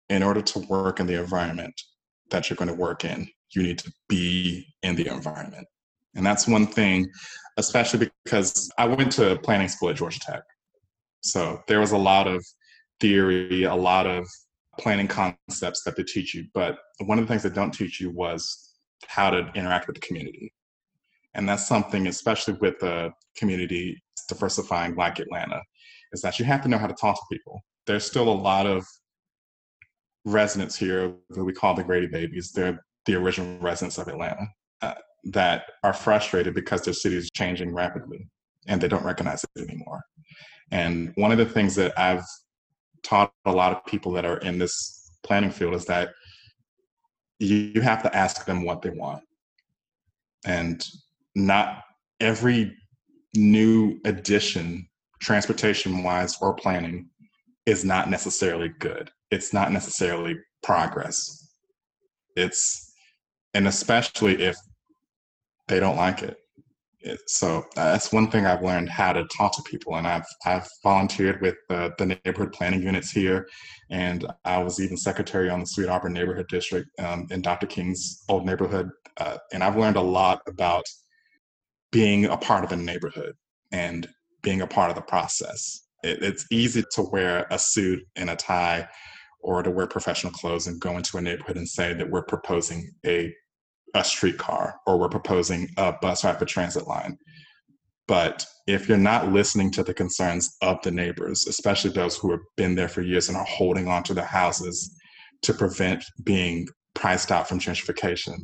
in 0.09 0.23
order 0.23 0.43
to 0.43 0.61
work 0.61 1.01
in 1.01 1.09
the 1.09 1.19
environment 1.19 1.75
that 2.31 2.49
you're 2.49 2.57
going 2.57 2.69
to 2.69 2.75
work 2.75 3.05
in, 3.05 3.29
you 3.51 3.65
need 3.65 3.79
to 3.81 3.93
be 4.09 4.65
in 4.85 4.95
the 4.95 5.09
environment. 5.09 5.67
And 6.15 6.25
that's 6.25 6.47
one 6.47 6.67
thing, 6.67 7.09
especially 7.57 8.11
because 8.25 8.71
I 8.79 8.87
went 8.87 9.13
to 9.13 9.39
planning 9.43 9.69
school 9.69 9.91
at 9.91 9.97
Georgia 9.97 10.21
Tech. 10.21 10.43
So 11.21 11.61
there 11.69 11.81
was 11.81 11.93
a 11.93 11.99
lot 11.99 12.27
of 12.27 12.45
theory, 13.01 13.65
a 13.65 13.75
lot 13.75 14.07
of 14.07 14.27
planning 14.79 15.09
concepts 15.09 15.83
that 15.85 15.97
they 15.97 16.03
teach 16.03 16.35
you. 16.35 16.45
But 16.55 16.79
one 17.05 17.19
of 17.19 17.25
the 17.25 17.29
things 17.29 17.43
they 17.43 17.51
don't 17.51 17.73
teach 17.73 18.01
you 18.01 18.11
was 18.11 18.75
how 19.07 19.31
to 19.31 19.51
interact 19.55 19.87
with 19.87 19.97
the 19.97 20.07
community. 20.07 20.53
And 21.35 21.49
that's 21.49 21.67
something, 21.67 22.07
especially 22.07 22.55
with 22.55 22.79
the 22.81 23.11
community 23.37 24.03
diversifying 24.29 24.95
like 24.97 25.19
Atlanta, 25.19 25.63
is 26.13 26.21
that 26.23 26.39
you 26.39 26.45
have 26.45 26.63
to 26.63 26.69
know 26.69 26.79
how 26.79 26.87
to 26.87 26.95
talk 26.95 27.17
to 27.17 27.23
people. 27.31 27.63
There's 27.87 28.05
still 28.05 28.29
a 28.29 28.31
lot 28.31 28.67
of 28.67 28.85
residents 30.25 30.77
here 30.77 31.15
that 31.31 31.45
we 31.45 31.53
call 31.53 31.75
the 31.75 31.83
Grady 31.83 32.07
babies. 32.07 32.53
They're 32.53 32.85
the 33.07 33.15
original 33.15 33.59
residents 33.61 33.99
of 33.99 34.09
Atlanta. 34.09 34.47
Uh, 34.81 34.95
that 35.25 35.65
are 35.83 35.93
frustrated 35.93 36.55
because 36.55 36.83
their 36.83 36.95
city 36.95 37.17
is 37.17 37.31
changing 37.31 37.75
rapidly 37.75 38.29
and 38.67 38.81
they 38.81 38.89
don't 38.89 39.05
recognize 39.05 39.45
it 39.45 39.63
anymore. 39.63 40.03
And 40.71 41.13
one 41.17 41.33
of 41.33 41.39
the 41.39 41.47
things 41.47 41.75
that 41.77 41.99
I've 41.99 42.25
taught 43.03 43.33
a 43.45 43.53
lot 43.53 43.73
of 43.73 43.85
people 43.87 44.13
that 44.13 44.25
are 44.25 44.39
in 44.39 44.59
this 44.59 45.11
planning 45.23 45.51
field 45.51 45.75
is 45.75 45.85
that 45.87 46.11
you, 47.39 47.81
have 47.81 48.03
to 48.05 48.17
ask 48.17 48.47
them 48.47 48.65
what 48.65 48.83
they 48.83 48.91
want. 48.91 49.23
And 50.45 50.85
not 51.35 51.83
every 52.21 52.77
new 53.35 53.99
addition, 54.05 54.89
transportation 55.21 56.03
wise 56.03 56.37
or 56.41 56.55
planning, 56.55 57.09
is 57.67 57.85
not 57.85 58.11
necessarily 58.11 58.71
good. 58.79 59.11
It's 59.31 59.53
not 59.53 59.73
necessarily 59.73 60.37
progress. 60.63 61.53
It's 62.37 62.93
and 63.55 63.69
especially 63.69 64.43
if 64.43 64.57
they 65.73 65.81
don't 65.81 65.97
like 65.97 66.23
it. 66.23 66.37
it 67.01 67.19
so 67.27 67.65
that's 67.75 68.13
one 68.13 68.31
thing 68.31 68.45
I've 68.45 68.63
learned 68.63 68.91
how 68.91 69.15
to 69.15 69.25
talk 69.25 69.57
to 69.57 69.63
people, 69.63 69.97
and 69.97 70.07
I've 70.07 70.27
I've 70.45 70.69
volunteered 70.83 71.41
with 71.41 71.57
the, 71.71 71.95
the 71.97 72.07
neighborhood 72.07 72.53
planning 72.53 72.83
units 72.83 73.11
here, 73.11 73.49
and 73.91 74.27
I 74.45 74.63
was 74.63 74.81
even 74.81 74.99
secretary 74.99 75.49
on 75.49 75.61
the 75.61 75.67
Sweet 75.67 75.89
Auburn 75.89 76.13
Neighborhood 76.13 76.49
District 76.49 76.89
um, 76.99 77.27
in 77.31 77.41
Dr. 77.41 77.67
King's 77.67 78.23
old 78.29 78.45
neighborhood, 78.45 78.91
uh, 79.17 79.39
and 79.55 79.65
I've 79.65 79.79
learned 79.79 79.97
a 79.97 80.03
lot 80.03 80.43
about 80.47 80.85
being 81.91 82.27
a 82.27 82.37
part 82.37 82.65
of 82.65 82.73
a 82.73 82.77
neighborhood 82.77 83.35
and 83.73 84.07
being 84.43 84.61
a 84.61 84.67
part 84.67 84.91
of 84.91 84.97
the 84.97 85.03
process. 85.03 85.87
It, 86.05 86.23
it's 86.23 86.47
easy 86.51 86.85
to 86.97 87.03
wear 87.03 87.47
a 87.51 87.59
suit 87.59 88.03
and 88.17 88.29
a 88.29 88.37
tie 88.37 88.87
or 89.41 89.63
to 89.63 89.71
wear 89.71 89.87
professional 89.87 90.33
clothes 90.35 90.67
and 90.67 90.81
go 90.81 90.99
into 90.99 91.17
a 91.17 91.23
neighborhood 91.23 91.57
and 91.57 91.69
say 91.69 91.95
that 91.95 92.11
we're 92.11 92.25
proposing 92.25 92.93
a 93.07 93.35
a 93.95 94.05
streetcar 94.05 94.75
or 94.87 94.99
we're 94.99 95.09
proposing 95.09 95.69
a 95.77 95.93
bus 95.93 96.25
rapid 96.25 96.49
transit 96.49 96.87
line. 96.87 97.17
But 98.09 98.45
if 98.67 98.89
you're 98.89 98.99
not 98.99 99.33
listening 99.33 99.71
to 99.73 99.83
the 99.83 99.95
concerns 99.95 100.57
of 100.61 100.83
the 100.83 100.91
neighbors, 100.91 101.47
especially 101.47 101.91
those 101.91 102.17
who 102.17 102.31
have 102.31 102.41
been 102.57 102.75
there 102.75 102.89
for 102.89 103.03
years 103.03 103.29
and 103.29 103.37
are 103.37 103.45
holding 103.45 103.89
on 103.89 104.03
to 104.05 104.15
their 104.15 104.25
houses 104.25 104.97
to 105.43 105.55
prevent 105.55 106.05
being 106.25 106.67
priced 106.95 107.31
out 107.31 107.49
from 107.49 107.59
gentrification, 107.59 108.39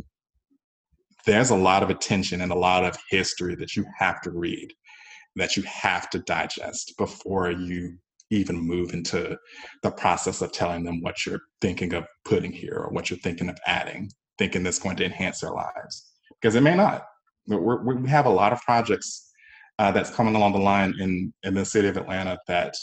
there's 1.27 1.51
a 1.51 1.57
lot 1.57 1.83
of 1.83 1.91
attention 1.91 2.41
and 2.41 2.53
a 2.53 2.59
lot 2.59 2.85
of 2.85 2.97
history 3.11 3.55
that 3.57 3.77
you 3.77 3.85
have 3.99 4.21
to 4.23 4.31
read, 4.31 4.73
that 5.37 5.57
you 5.57 5.63
have 5.65 6.09
to 6.11 6.21
digest 6.21 6.95
before 6.97 7.51
you 7.51 7.99
even 8.31 8.57
move 8.57 8.93
into 8.93 9.37
the 9.83 9.91
process 9.91 10.41
of 10.43 10.53
telling 10.53 10.85
them 10.85 11.01
what 11.01 11.25
you're 11.25 11.41
thinking 11.61 11.95
of 11.95 12.05
putting 12.25 12.53
here 12.53 12.77
or 12.77 12.91
what 12.91 13.11
you're 13.11 13.19
thinking 13.21 13.49
of 13.49 13.59
adding, 13.67 14.11
thinking 14.39 14.63
that's 14.63 14.79
going 14.79 14.97
to 14.97 15.05
enhance 15.05 15.41
their 15.41 15.51
lives. 15.51 16.11
Because 16.41 16.55
it 16.55 16.63
may 16.63 16.77
not. 16.77 17.05
We're, 17.47 17.83
we 17.83 18.09
have 18.09 18.27
a 18.27 18.31
lot 18.31 18.53
of 18.53 18.61
projects 18.63 19.31
uh, 19.79 19.91
that's 19.93 20.11
coming 20.11 20.35
along 20.35 20.53
the 20.53 20.59
line 20.59 20.95
in, 20.99 21.33
in 21.43 21.55
the 21.55 21.65
city 21.65 21.89
of 21.89 21.97
Atlanta 21.97 22.39
that 22.47 22.75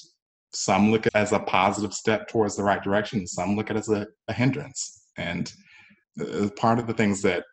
some 0.53 0.91
look 0.91 1.05
at 1.05 1.15
as 1.15 1.33
a 1.33 1.39
positive 1.39 1.93
step 1.93 2.27
towards 2.27 2.55
the 2.55 2.63
right 2.63 2.81
direction, 2.81 3.27
some 3.27 3.55
look 3.55 3.69
at 3.69 3.77
as 3.77 3.89
a, 3.89 4.07
a 4.27 4.33
hindrance. 4.33 5.07
And 5.17 5.51
uh, 6.19 6.50
part 6.57 6.79
of 6.79 6.88
the 6.88 6.93
things 6.93 7.21
that 7.24 7.43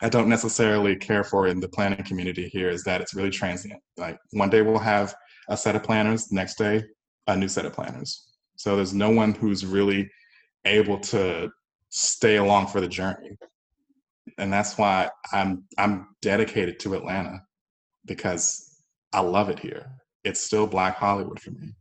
I 0.00 0.08
don't 0.08 0.28
necessarily 0.28 0.96
care 0.96 1.24
for 1.24 1.48
in 1.48 1.60
the 1.60 1.68
planning 1.68 2.02
community 2.04 2.48
here 2.48 2.70
is 2.70 2.84
that 2.84 3.00
it's 3.00 3.14
really 3.14 3.30
transient. 3.30 3.80
Like 3.96 4.18
one 4.30 4.48
day 4.48 4.62
we'll 4.62 4.78
have 4.78 5.14
a 5.48 5.56
set 5.56 5.76
of 5.76 5.82
planners, 5.82 6.30
next 6.30 6.56
day 6.56 6.84
a 7.26 7.36
new 7.36 7.48
set 7.48 7.66
of 7.66 7.72
planners. 7.72 8.28
So 8.56 8.76
there's 8.76 8.94
no 8.94 9.10
one 9.10 9.34
who's 9.34 9.66
really 9.66 10.10
able 10.64 10.98
to 10.98 11.50
stay 11.90 12.36
along 12.36 12.68
for 12.68 12.80
the 12.80 12.88
journey. 12.88 13.36
And 14.36 14.52
that's 14.52 14.78
why 14.78 15.10
I'm 15.32 15.64
I'm 15.78 16.08
dedicated 16.22 16.78
to 16.80 16.94
Atlanta 16.94 17.40
because 18.06 18.82
I 19.12 19.20
love 19.20 19.48
it 19.48 19.58
here. 19.58 19.86
It's 20.24 20.40
still 20.40 20.66
Black 20.66 20.96
Hollywood 20.96 21.40
for 21.40 21.50
me. 21.52 21.72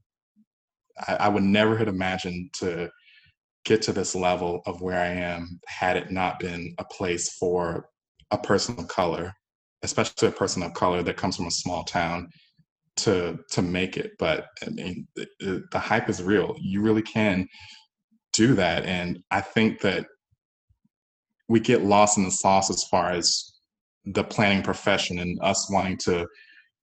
I, 1.08 1.16
I 1.16 1.28
would 1.28 1.44
never 1.44 1.78
have 1.78 1.88
imagined 1.88 2.54
to 2.60 2.90
get 3.66 3.82
to 3.84 3.94
this 3.94 4.16
level 4.16 4.62
of 4.66 4.82
where 4.82 5.00
I 5.00 5.08
am 5.08 5.60
had 5.68 5.98
it 5.98 6.10
not 6.10 6.40
been 6.40 6.74
a 6.78 6.86
place 6.86 7.34
for 7.34 7.90
a 8.32 8.38
person 8.38 8.80
of 8.80 8.88
color, 8.88 9.34
especially 9.84 10.30
a 10.30 10.32
person 10.32 10.64
of 10.64 10.74
color 10.74 11.04
that 11.04 11.18
comes 11.18 11.36
from 11.36 11.48
a 11.48 11.52
small 11.52 11.84
town 11.84 12.30
to 12.98 13.38
to 13.52 13.62
make 13.62 13.98
it. 13.98 14.12
But 14.18 14.46
I 14.66 14.70
mean, 14.70 15.08
the, 15.16 15.64
the 15.72 15.80
hype 15.80 16.10
is 16.10 16.24
real. 16.24 16.56
You 16.60 16.82
really 16.82 17.02
can 17.02 17.48
do 18.38 18.54
that, 18.54 18.86
and 18.86 19.22
I 19.32 19.42
think 19.42 19.82
that 19.82 20.06
we 21.50 21.60
get 21.60 21.84
lost 21.84 22.18
in 22.18 22.24
the 22.24 22.32
sauce 22.32 22.70
as 22.70 22.84
far 22.86 23.10
as 23.10 23.54
the 24.06 24.24
planning 24.24 24.64
profession 24.64 25.20
and 25.20 25.40
us 25.42 25.70
wanting 25.72 25.98
to 25.98 26.28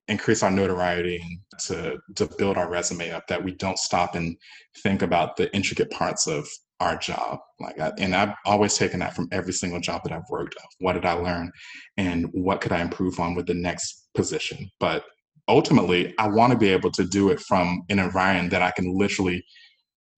increase 0.08 0.42
our 0.42 0.50
notoriety 0.50 1.16
and 1.22 1.38
to 1.58 1.98
to 2.16 2.28
build 2.36 2.58
our 2.58 2.68
resume 2.68 3.10
up 3.10 3.26
that 3.28 3.42
we 3.42 3.52
don't 3.52 3.78
stop 3.78 4.14
and 4.14 4.36
think 4.82 5.00
about 5.00 5.36
the 5.36 5.54
intricate 5.54 5.90
parts 5.90 6.26
of 6.26 6.46
our 6.80 6.98
job. 6.98 7.38
Like 7.60 7.80
I, 7.80 7.92
and 7.98 8.14
i've 8.14 8.34
always 8.44 8.76
taken 8.76 9.00
that 9.00 9.14
from 9.14 9.28
every 9.32 9.52
single 9.52 9.80
job 9.80 10.02
that 10.02 10.12
i've 10.12 10.28
worked 10.28 10.56
of. 10.56 10.64
What 10.80 10.94
did 10.94 11.06
i 11.06 11.12
learn 11.12 11.50
and 11.96 12.26
what 12.32 12.60
could 12.60 12.72
i 12.72 12.80
improve 12.80 13.18
on 13.18 13.34
with 13.34 13.46
the 13.46 13.54
next 13.54 14.08
position? 14.14 14.68
But 14.80 15.04
ultimately 15.48 16.14
i 16.18 16.26
want 16.26 16.52
to 16.52 16.58
be 16.58 16.68
able 16.68 16.90
to 16.90 17.04
do 17.04 17.30
it 17.30 17.40
from 17.40 17.82
an 17.90 17.98
environment 17.98 18.50
that 18.50 18.62
i 18.62 18.70
can 18.70 18.96
literally 18.96 19.44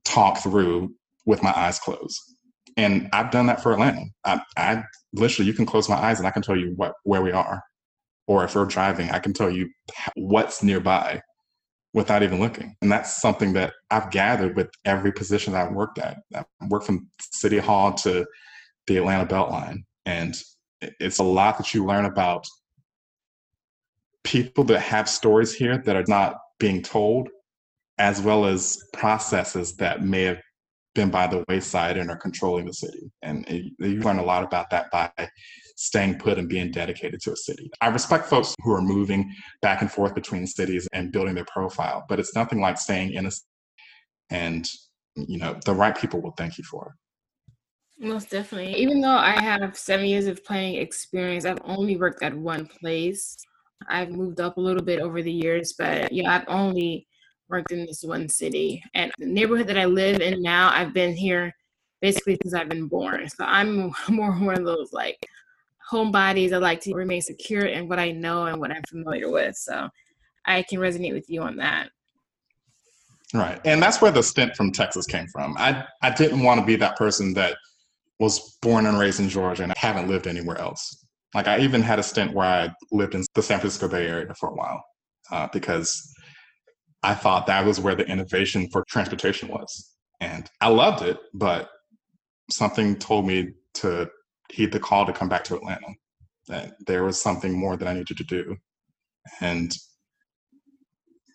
talk 0.04 0.38
through 0.38 0.94
with 1.26 1.42
my 1.42 1.52
eyes 1.56 1.78
closed 1.78 2.20
and 2.76 3.08
i've 3.12 3.30
done 3.30 3.46
that 3.46 3.62
for 3.62 3.72
atlanta 3.72 4.04
i, 4.24 4.40
I 4.56 4.84
literally 5.12 5.46
you 5.46 5.54
can 5.54 5.66
close 5.66 5.88
my 5.88 5.96
eyes 5.96 6.18
and 6.18 6.26
i 6.26 6.30
can 6.30 6.42
tell 6.42 6.56
you 6.56 6.72
what 6.76 6.94
where 7.04 7.22
we 7.22 7.32
are 7.32 7.62
or 8.26 8.44
if 8.44 8.54
we're 8.54 8.64
driving 8.64 9.10
i 9.10 9.18
can 9.18 9.32
tell 9.32 9.50
you 9.50 9.68
what's 10.14 10.62
nearby 10.62 11.20
without 11.96 12.22
even 12.22 12.38
looking. 12.38 12.76
And 12.82 12.92
that's 12.92 13.22
something 13.22 13.54
that 13.54 13.72
I've 13.90 14.10
gathered 14.10 14.54
with 14.54 14.68
every 14.84 15.10
position 15.10 15.54
that 15.54 15.66
I've 15.66 15.72
worked 15.72 15.98
at. 15.98 16.18
I've 16.34 16.44
worked 16.68 16.84
from 16.84 17.08
City 17.18 17.56
Hall 17.56 17.94
to 17.94 18.26
the 18.86 18.98
Atlanta 18.98 19.24
Beltline. 19.24 19.78
And 20.04 20.34
it's 20.82 21.18
a 21.18 21.24
lot 21.24 21.56
that 21.56 21.72
you 21.72 21.86
learn 21.86 22.04
about 22.04 22.46
people 24.24 24.62
that 24.64 24.80
have 24.80 25.08
stories 25.08 25.54
here 25.54 25.78
that 25.78 25.96
are 25.96 26.04
not 26.06 26.36
being 26.60 26.82
told, 26.82 27.30
as 27.96 28.20
well 28.20 28.44
as 28.44 28.78
processes 28.92 29.76
that 29.76 30.04
may 30.04 30.24
have 30.24 30.42
been 30.96 31.10
by 31.10 31.28
the 31.28 31.44
wayside 31.48 31.96
and 31.96 32.10
are 32.10 32.16
controlling 32.16 32.66
the 32.66 32.72
city. 32.72 33.12
And 33.22 33.46
you 33.78 34.00
learn 34.00 34.18
a 34.18 34.24
lot 34.24 34.42
about 34.42 34.70
that 34.70 34.90
by 34.90 35.10
staying 35.76 36.18
put 36.18 36.38
and 36.38 36.48
being 36.48 36.72
dedicated 36.72 37.20
to 37.20 37.32
a 37.32 37.36
city. 37.36 37.70
I 37.80 37.88
respect 37.88 38.26
folks 38.26 38.54
who 38.62 38.72
are 38.72 38.82
moving 38.82 39.32
back 39.62 39.82
and 39.82 39.92
forth 39.92 40.14
between 40.14 40.46
cities 40.46 40.88
and 40.92 41.12
building 41.12 41.34
their 41.34 41.44
profile, 41.44 42.04
but 42.08 42.18
it's 42.18 42.34
nothing 42.34 42.60
like 42.60 42.78
staying 42.78 43.12
in 43.12 43.26
a 43.26 43.30
and 44.30 44.68
you 45.14 45.38
know 45.38 45.56
the 45.64 45.72
right 45.72 45.96
people 45.96 46.20
will 46.20 46.34
thank 46.36 46.58
you 46.58 46.64
for 46.64 46.88
it. 46.88 48.08
Most 48.08 48.30
definitely. 48.30 48.74
Even 48.74 49.00
though 49.00 49.08
I 49.16 49.40
have 49.40 49.78
seven 49.78 50.06
years 50.06 50.26
of 50.26 50.44
planning 50.44 50.76
experience, 50.76 51.44
I've 51.46 51.62
only 51.64 51.96
worked 51.96 52.22
at 52.22 52.34
one 52.34 52.66
place. 52.66 53.36
I've 53.88 54.10
moved 54.10 54.40
up 54.40 54.56
a 54.56 54.60
little 54.60 54.82
bit 54.82 55.00
over 55.00 55.22
the 55.22 55.32
years, 55.32 55.74
but 55.78 56.12
yeah, 56.12 56.34
I've 56.34 56.48
only 56.48 57.06
worked 57.48 57.72
in 57.72 57.86
this 57.86 58.02
one 58.02 58.28
city. 58.28 58.82
And 58.94 59.12
the 59.18 59.26
neighborhood 59.26 59.68
that 59.68 59.78
I 59.78 59.84
live 59.84 60.20
in 60.20 60.42
now, 60.42 60.70
I've 60.70 60.92
been 60.92 61.14
here 61.14 61.54
basically 62.00 62.38
since 62.42 62.54
I've 62.54 62.68
been 62.68 62.88
born. 62.88 63.28
So 63.28 63.44
I'm 63.44 63.92
more 64.08 64.32
one 64.32 64.58
of 64.58 64.64
those 64.64 64.92
like 64.92 65.18
homebodies. 65.90 66.52
I 66.52 66.58
like 66.58 66.80
to 66.82 66.94
remain 66.94 67.22
secure 67.22 67.66
in 67.66 67.88
what 67.88 67.98
I 67.98 68.10
know 68.10 68.46
and 68.46 68.60
what 68.60 68.70
I'm 68.70 68.82
familiar 68.88 69.30
with. 69.30 69.56
So 69.56 69.88
I 70.44 70.62
can 70.62 70.78
resonate 70.78 71.12
with 71.12 71.28
you 71.28 71.42
on 71.42 71.56
that. 71.56 71.90
Right. 73.34 73.60
And 73.64 73.82
that's 73.82 74.00
where 74.00 74.12
the 74.12 74.22
stint 74.22 74.56
from 74.56 74.70
Texas 74.70 75.06
came 75.06 75.26
from. 75.28 75.56
I, 75.58 75.84
I 76.02 76.10
didn't 76.10 76.42
want 76.42 76.60
to 76.60 76.66
be 76.66 76.76
that 76.76 76.96
person 76.96 77.34
that 77.34 77.56
was 78.18 78.56
born 78.62 78.86
and 78.86 78.98
raised 78.98 79.20
in 79.20 79.28
Georgia 79.28 79.64
and 79.64 79.72
I 79.72 79.78
haven't 79.78 80.08
lived 80.08 80.26
anywhere 80.26 80.58
else. 80.58 81.04
Like 81.34 81.48
I 81.48 81.58
even 81.58 81.82
had 81.82 81.98
a 81.98 82.02
stint 82.02 82.32
where 82.32 82.46
I 82.46 82.70
lived 82.92 83.14
in 83.14 83.24
the 83.34 83.42
San 83.42 83.58
Francisco 83.58 83.88
Bay 83.88 84.06
Area 84.06 84.32
for 84.34 84.50
a 84.50 84.54
while 84.54 84.82
uh, 85.30 85.48
because 85.52 86.14
I 87.02 87.14
thought 87.14 87.46
that 87.46 87.64
was 87.64 87.80
where 87.80 87.94
the 87.94 88.06
innovation 88.06 88.68
for 88.70 88.84
transportation 88.88 89.48
was. 89.48 89.92
And 90.20 90.50
I 90.60 90.68
loved 90.68 91.02
it, 91.02 91.18
but 91.34 91.68
something 92.50 92.96
told 92.96 93.26
me 93.26 93.52
to 93.74 94.08
heed 94.50 94.72
the 94.72 94.80
call 94.80 95.06
to 95.06 95.12
come 95.12 95.28
back 95.28 95.44
to 95.44 95.56
Atlanta. 95.56 95.88
That 96.48 96.74
there 96.86 97.04
was 97.04 97.20
something 97.20 97.58
more 97.58 97.76
that 97.76 97.88
I 97.88 97.92
needed 97.92 98.16
to 98.16 98.24
do. 98.24 98.56
And 99.40 99.76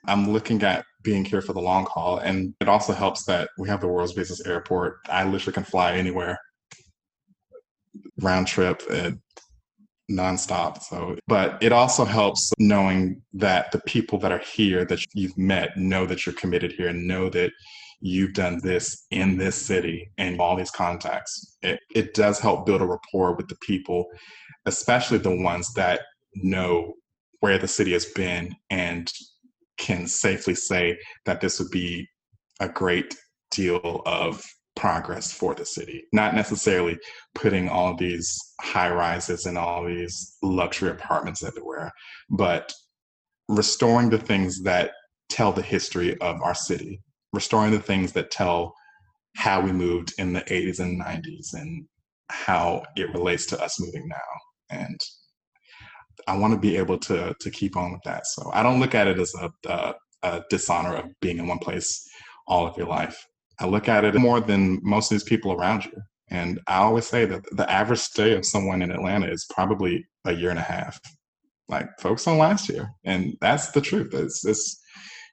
I'm 0.08 0.32
looking 0.32 0.64
at 0.64 0.86
being 1.04 1.26
here 1.26 1.42
for 1.42 1.54
the 1.54 1.60
long 1.60 1.86
haul. 1.86 2.18
And 2.18 2.54
it 2.60 2.68
also 2.68 2.94
helps 2.94 3.26
that 3.26 3.50
we 3.58 3.68
have 3.70 3.82
the 3.82 3.88
world's 3.88 4.14
busiest 4.14 4.48
airport. 4.48 5.00
I 5.10 5.26
literally 5.26 5.54
can 5.54 5.64
fly 5.64 5.94
anywhere, 5.94 6.40
round 8.22 8.48
trip, 8.48 8.82
and 8.90 9.20
nonstop. 10.12 10.82
So, 10.84 11.18
but 11.28 11.62
it 11.62 11.72
also 11.72 12.06
helps 12.06 12.52
knowing 12.58 13.22
that 13.34 13.72
the 13.72 13.80
people 13.80 14.20
that 14.20 14.32
are 14.32 14.40
here 14.54 14.86
that 14.86 15.00
you've 15.14 15.38
met 15.38 15.78
know 15.78 16.06
that 16.06 16.26
you're 16.26 16.36
committed 16.36 16.74
here 16.74 16.90
and 16.90 17.08
know 17.08 17.30
that 17.30 17.52
you've 18.02 18.34
done 18.34 18.60
this 18.64 19.06
in 19.12 19.38
this 19.38 19.56
city 19.56 20.12
and 20.18 20.40
all 20.40 20.56
these 20.56 20.72
contacts. 20.72 21.58
It, 21.62 21.80
it 21.94 22.14
does 22.14 22.40
help 22.40 22.66
build 22.66 22.82
a 22.82 22.86
rapport 22.86 23.36
with 23.36 23.48
the 23.48 23.58
people, 23.62 24.06
especially 24.66 25.20
the 25.20 25.36
ones 25.36 25.72
that 25.76 26.02
know 26.36 26.94
where 27.40 27.58
the 27.58 27.68
city 27.68 27.94
has 27.94 28.06
been 28.06 28.56
and 28.70 29.12
can 29.78 30.08
safely 30.08 30.56
say 30.56 30.98
that 31.26 31.42
this 31.42 31.60
would 31.60 31.72
be 31.72 32.08
a 32.60 32.70
great 32.70 33.16
deal 33.52 34.02
of 34.06 34.44
progress 34.76 35.32
for 35.32 35.54
the 35.54 35.66
city. 35.66 36.04
Not 36.14 36.36
necessarily 36.36 36.98
putting 37.36 37.70
all 37.70 37.96
these 37.96 38.38
high 38.62 38.92
rises 38.92 39.46
and 39.46 39.58
all 39.58 39.86
these 39.86 40.38
luxury 40.42 40.92
apartments 40.92 41.44
everywhere, 41.44 41.92
but 42.30 42.72
restoring 43.48 44.10
the 44.10 44.18
things 44.18 44.62
that 44.64 44.92
tell 45.30 45.52
the 45.52 45.62
history 45.62 46.20
of 46.20 46.42
our 46.42 46.56
city 46.56 47.02
restoring 47.34 47.72
the 47.72 47.80
things 47.80 48.12
that 48.14 48.32
tell 48.32 48.74
how 49.36 49.62
we 49.62 49.72
moved 49.72 50.14
in 50.18 50.34
the 50.34 50.42
80s 50.42 50.80
and 50.80 51.02
90s 51.02 51.54
and 51.54 51.86
how 52.30 52.84
it 52.96 53.12
relates 53.14 53.46
to 53.48 53.62
us 53.62 53.80
moving 53.80 54.08
now. 54.08 54.78
And 54.78 55.00
I 56.28 56.38
want 56.38 56.54
to 56.54 56.60
be 56.60 56.78
able 56.78 56.98
to 57.00 57.34
to 57.40 57.52
keep 57.52 57.76
on 57.76 57.94
with 57.94 58.02
that. 58.06 58.26
So 58.28 58.52
I 58.54 58.62
don't 58.64 58.80
look 58.80 58.94
at 58.94 59.08
it 59.08 59.20
as 59.20 59.34
a, 59.36 59.52
a, 59.68 59.94
a 60.24 60.44
dishonor 60.50 60.96
of 60.96 61.06
being 61.22 61.40
in 61.40 61.48
one 61.48 61.60
place 61.60 62.08
all 62.48 62.68
of 62.68 62.78
your 62.78 62.88
life. 62.88 63.26
I 63.62 63.68
look 63.68 63.88
at 63.88 64.04
it 64.04 64.16
more 64.16 64.42
than 64.42 64.80
most 64.82 65.12
of 65.12 65.16
these 65.16 65.24
people 65.24 65.54
around 65.54 65.86
you. 65.86 65.94
And 66.30 66.60
I 66.66 66.78
always 66.78 67.06
say 67.06 67.26
that 67.26 67.44
the 67.52 67.70
average 67.70 68.00
stay 68.00 68.34
of 68.36 68.46
someone 68.46 68.82
in 68.82 68.92
Atlanta 68.92 69.30
is 69.30 69.46
probably 69.54 70.08
a 70.26 70.34
year 70.34 70.50
and 70.50 70.58
a 70.58 70.64
half. 70.64 71.00
Like 71.70 71.88
folks 72.00 72.26
don't 72.26 72.40
last 72.40 72.70
year. 72.70 72.90
And 73.06 73.38
that's 73.40 73.70
the 73.72 73.82
truth. 73.82 74.14
It's, 74.14 74.44
it's 74.46 74.82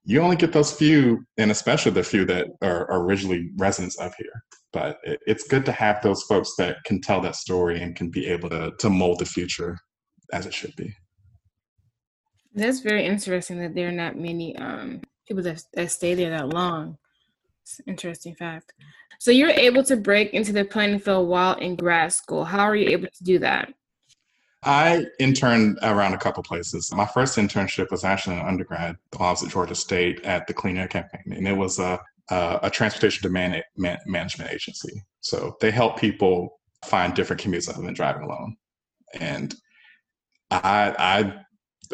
you 0.04 0.20
only 0.20 0.37
get 0.37 0.52
those 0.52 0.73
few, 0.73 1.25
and 1.38 1.50
especially 1.50 1.92
the 1.92 2.02
few 2.02 2.26
that 2.26 2.49
are, 2.62 2.87
originally 2.90 3.49
residents 3.56 3.99
of 3.99 4.12
here. 4.18 4.42
But 4.73 4.99
it, 5.04 5.20
it's 5.26 5.49
good 5.49 5.64
to 5.64 5.73
have 5.73 6.02
those 6.02 6.23
folks 6.25 6.54
that 6.58 6.85
can 6.85 7.00
tell 7.00 7.23
that 7.23 7.37
story 7.37 7.80
and 7.80 7.97
can 7.97 8.11
be 8.11 8.26
able 8.26 8.50
to, 8.50 8.73
to 8.78 8.90
mold 8.90 9.20
the 9.20 9.25
future 9.25 9.78
as 10.35 10.44
it 10.44 10.52
should 10.52 10.76
be. 10.76 10.94
That's 12.54 12.80
very 12.80 13.06
interesting 13.06 13.58
that 13.61 13.75
there 13.75 13.88
are 13.88 13.92
not 13.92 14.18
many 14.18 14.54
um, 14.56 15.00
people 15.26 15.42
that, 15.44 15.62
that 15.73 15.90
stay 15.90 16.12
there 16.14 16.30
that 16.30 16.50
long. 16.50 16.99
Interesting 17.87 18.34
fact. 18.34 18.72
So 19.18 19.30
you're 19.30 19.50
able 19.50 19.82
to 19.84 19.96
break 19.96 20.32
into 20.32 20.52
the 20.52 20.64
planning 20.64 20.98
field 20.98 21.28
while 21.28 21.54
in 21.54 21.76
grad 21.76 22.12
school. 22.12 22.44
How 22.44 22.64
are 22.64 22.76
you 22.76 22.88
able 22.88 23.08
to 23.08 23.25
do 23.25 23.38
that? 23.40 23.72
I 24.64 25.06
interned 25.20 25.78
around 25.82 26.14
a 26.14 26.18
couple 26.18 26.42
places. 26.42 26.92
My 26.92 27.06
first 27.06 27.38
internship 27.38 27.90
was 27.90 28.04
actually 28.04 28.37
an 28.37 28.46
undergrad 28.46 28.96
while 29.16 29.28
I 29.28 29.32
was 29.32 29.42
at 29.42 29.50
Georgia 29.50 29.75
State 29.75 30.25
at 30.25 30.46
the 30.46 30.54
Clean 30.54 30.76
Air 30.76 30.88
Campaign, 30.88 31.32
and 31.32 31.46
it 31.46 31.56
was 31.56 31.78
a 31.78 32.00
a, 32.30 32.60
a 32.64 32.70
transportation 32.70 33.22
demand 33.22 33.62
man, 33.76 33.98
management 34.06 34.52
agency. 34.52 35.02
So 35.20 35.56
they 35.60 35.70
help 35.70 35.98
people 35.98 36.60
find 36.84 37.14
different 37.14 37.42
commutes 37.42 37.68
other 37.68 37.82
than 37.82 37.94
driving 37.94 38.22
alone. 38.22 38.56
And 39.14 39.54
I 40.50 40.94
I 40.98 41.34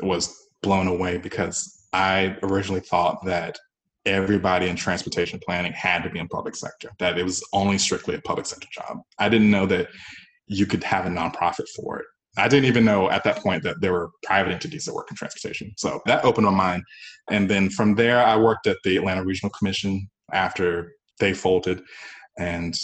was 0.02 0.35
blown 0.62 0.87
away 0.87 1.19
because 1.19 1.87
I 1.93 2.37
originally 2.43 2.81
thought 2.81 3.25
that 3.25 3.59
everybody 4.07 4.69
in 4.69 4.77
transportation 4.77 5.41
planning 5.45 5.73
had 5.73 6.03
to 6.03 6.11
be 6.11 6.19
in 6.19 6.29
public 6.29 6.57
sector, 6.57 6.91
that 6.99 7.19
it 7.19 7.25
was 7.25 7.43
only 7.53 7.79
strictly 7.79 8.15
a 8.15 8.21
public 8.21 8.47
sector 8.47 8.69
job. 8.73 8.99
I 9.19 9.29
didn't 9.29 9.51
know 9.51 9.67
that 9.67 9.89
you 10.47 10.67
could 10.67 10.85
have 10.85 11.07
a 11.07 11.09
nonprofit 11.09 11.69
for 11.75 11.99
it. 12.01 12.07
I 12.37 12.49
didn't 12.49 12.67
even 12.67 12.85
know 12.85 13.11
at 13.11 13.25
that 13.25 13.39
point 13.39 13.63
that 13.63 13.81
there 13.81 13.93
were 13.93 14.11
private 14.25 14.53
entities 14.53 14.85
that 14.85 14.95
work 14.95 15.11
in 15.11 15.17
transportation. 15.17 15.73
So 15.77 16.01
that 16.07 16.25
opened 16.25 16.47
my 16.47 16.53
mind. 16.53 16.83
And 17.31 17.49
then 17.49 17.71
from 17.71 17.95
there, 17.95 18.25
I 18.25 18.37
worked 18.37 18.67
at 18.67 18.79
the 18.85 18.97
Atlanta 18.97 19.25
Regional 19.25 19.53
Commission 19.57 20.09
after 20.33 20.93
they 21.21 21.33
folded. 21.33 21.81
And 22.37 22.77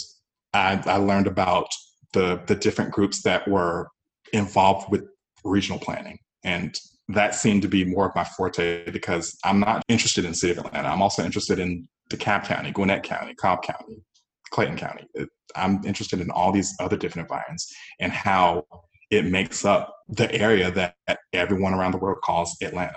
I, 0.53 0.81
I 0.85 0.95
learned 0.95 1.27
about 1.27 1.67
the, 2.13 2.41
the 2.47 2.55
different 2.55 2.91
groups 2.91 3.21
that 3.23 3.47
were 3.47 3.89
involved 4.31 4.89
with 4.89 5.05
regional 5.43 5.79
planning. 5.79 6.17
And 6.43 6.77
that 7.09 7.35
seemed 7.35 7.61
to 7.63 7.67
be 7.67 7.83
more 7.83 8.07
of 8.07 8.15
my 8.15 8.23
forte 8.23 8.89
because 8.91 9.37
I'm 9.43 9.59
not 9.59 9.83
interested 9.87 10.25
in 10.25 10.33
city 10.33 10.57
of 10.57 10.65
Atlanta. 10.65 10.89
I'm 10.89 11.01
also 11.01 11.23
interested 11.23 11.59
in 11.59 11.87
DeKalb 12.09 12.45
County, 12.45 12.71
Gwinnett 12.71 13.03
County, 13.03 13.33
Cobb 13.35 13.63
County, 13.63 14.03
Clayton 14.51 14.77
County. 14.77 15.07
I'm 15.55 15.83
interested 15.85 16.21
in 16.21 16.29
all 16.31 16.51
these 16.51 16.73
other 16.79 16.97
different 16.97 17.25
environments 17.25 17.73
and 17.99 18.11
how 18.11 18.65
it 19.09 19.25
makes 19.25 19.65
up 19.65 19.93
the 20.07 20.31
area 20.33 20.71
that 20.71 20.95
everyone 21.33 21.73
around 21.73 21.91
the 21.91 21.97
world 21.97 22.19
calls 22.23 22.55
Atlanta. 22.61 22.95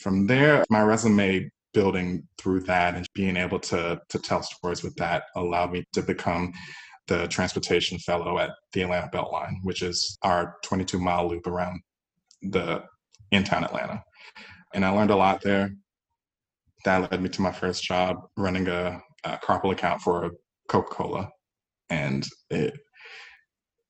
From 0.00 0.26
there, 0.26 0.64
my 0.70 0.82
resume 0.82 1.50
building 1.72 2.26
through 2.38 2.60
that 2.60 2.94
and 2.94 3.06
being 3.14 3.36
able 3.36 3.58
to 3.58 4.00
to 4.08 4.18
tell 4.18 4.42
stories 4.42 4.82
with 4.82 4.94
that 4.94 5.24
allowed 5.34 5.72
me 5.72 5.84
to 5.92 6.02
become 6.02 6.52
the 7.08 7.26
transportation 7.28 7.98
fellow 7.98 8.38
at 8.38 8.50
the 8.72 8.82
Atlanta 8.82 9.10
Beltline, 9.12 9.56
which 9.62 9.82
is 9.82 10.16
our 10.22 10.56
22 10.64 10.98
mile 10.98 11.28
loop 11.28 11.46
around 11.46 11.80
the 12.42 12.82
in 13.34 13.44
town 13.44 13.64
Atlanta. 13.64 14.02
And 14.74 14.84
I 14.84 14.90
learned 14.90 15.10
a 15.10 15.16
lot 15.16 15.42
there. 15.42 15.70
That 16.84 17.10
led 17.10 17.22
me 17.22 17.28
to 17.30 17.42
my 17.42 17.52
first 17.52 17.82
job 17.82 18.16
running 18.36 18.68
a, 18.68 19.00
a 19.24 19.38
account 19.48 20.02
for 20.02 20.30
Coca 20.68 20.94
Cola. 20.94 21.30
And 21.90 22.26
it, 22.50 22.74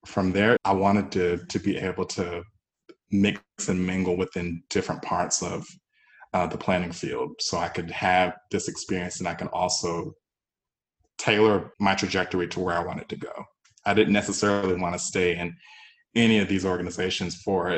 from 0.06 0.32
there, 0.32 0.56
I 0.64 0.72
wanted 0.72 1.10
to, 1.12 1.44
to 1.46 1.58
be 1.58 1.76
able 1.76 2.04
to 2.06 2.42
mix 3.10 3.40
and 3.68 3.84
mingle 3.84 4.16
within 4.16 4.62
different 4.70 5.02
parts 5.02 5.42
of 5.42 5.66
uh, 6.32 6.46
the 6.46 6.58
planning 6.58 6.92
field 6.92 7.30
so 7.40 7.58
I 7.58 7.68
could 7.68 7.90
have 7.90 8.34
this 8.50 8.68
experience 8.68 9.20
and 9.20 9.28
I 9.28 9.34
can 9.34 9.48
also 9.48 10.14
tailor 11.16 11.72
my 11.78 11.94
trajectory 11.94 12.48
to 12.48 12.60
where 12.60 12.76
I 12.76 12.84
wanted 12.84 13.08
to 13.08 13.16
go. 13.16 13.32
I 13.86 13.94
didn't 13.94 14.12
necessarily 14.12 14.74
want 14.74 14.94
to 14.94 14.98
stay 14.98 15.36
in 15.36 15.54
any 16.16 16.38
of 16.38 16.48
these 16.48 16.64
organizations 16.64 17.36
for 17.36 17.70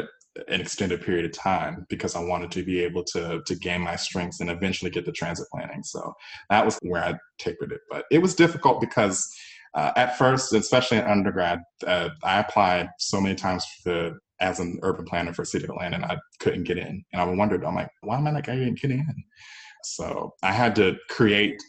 an 0.49 0.61
extended 0.61 1.03
period 1.03 1.25
of 1.25 1.33
time 1.33 1.87
because 1.89 2.15
I 2.15 2.21
wanted 2.21 2.51
to 2.53 2.63
be 2.63 2.81
able 2.81 3.05
to 3.05 3.43
to 3.45 3.55
gain 3.57 3.81
my 3.83 3.97
strengths 3.97 4.41
and 4.41 4.51
eventually 4.51 4.91
get 4.91 5.05
to 5.05 5.13
transit 5.13 5.47
planning. 5.53 5.83
So 5.83 6.15
that 6.51 6.65
was 6.65 6.79
where 6.83 7.05
I 7.05 7.15
tapered 7.39 7.73
it. 7.73 7.81
But 7.91 8.05
it 8.11 8.19
was 8.19 8.35
difficult 8.35 8.81
because 8.81 9.29
uh, 9.75 9.93
at 9.97 10.17
first, 10.17 10.53
especially 10.55 10.99
in 10.99 11.05
undergrad, 11.05 11.61
uh, 11.87 12.09
I 12.23 12.41
applied 12.41 12.89
so 12.99 13.21
many 13.21 13.35
times 13.35 13.65
for 13.83 14.19
as 14.41 14.61
an 14.61 14.79
urban 14.83 15.05
planner 15.05 15.33
for 15.33 15.45
City 15.45 15.65
of 15.65 15.71
Atlanta, 15.71 15.97
and 15.97 16.05
I 16.05 16.19
couldn't 16.41 16.65
get 16.65 16.79
in. 16.79 17.05
And 17.13 17.23
I 17.23 17.25
wondered, 17.25 17.65
I'm 17.65 17.75
like, 17.75 17.91
why 18.03 18.17
am 18.17 18.27
I 18.27 18.33
not 18.33 18.45
getting 18.45 18.77
in? 18.83 19.25
So 19.85 20.35
I 20.43 20.53
had 20.53 20.75
to 20.77 20.97
create 21.09 21.63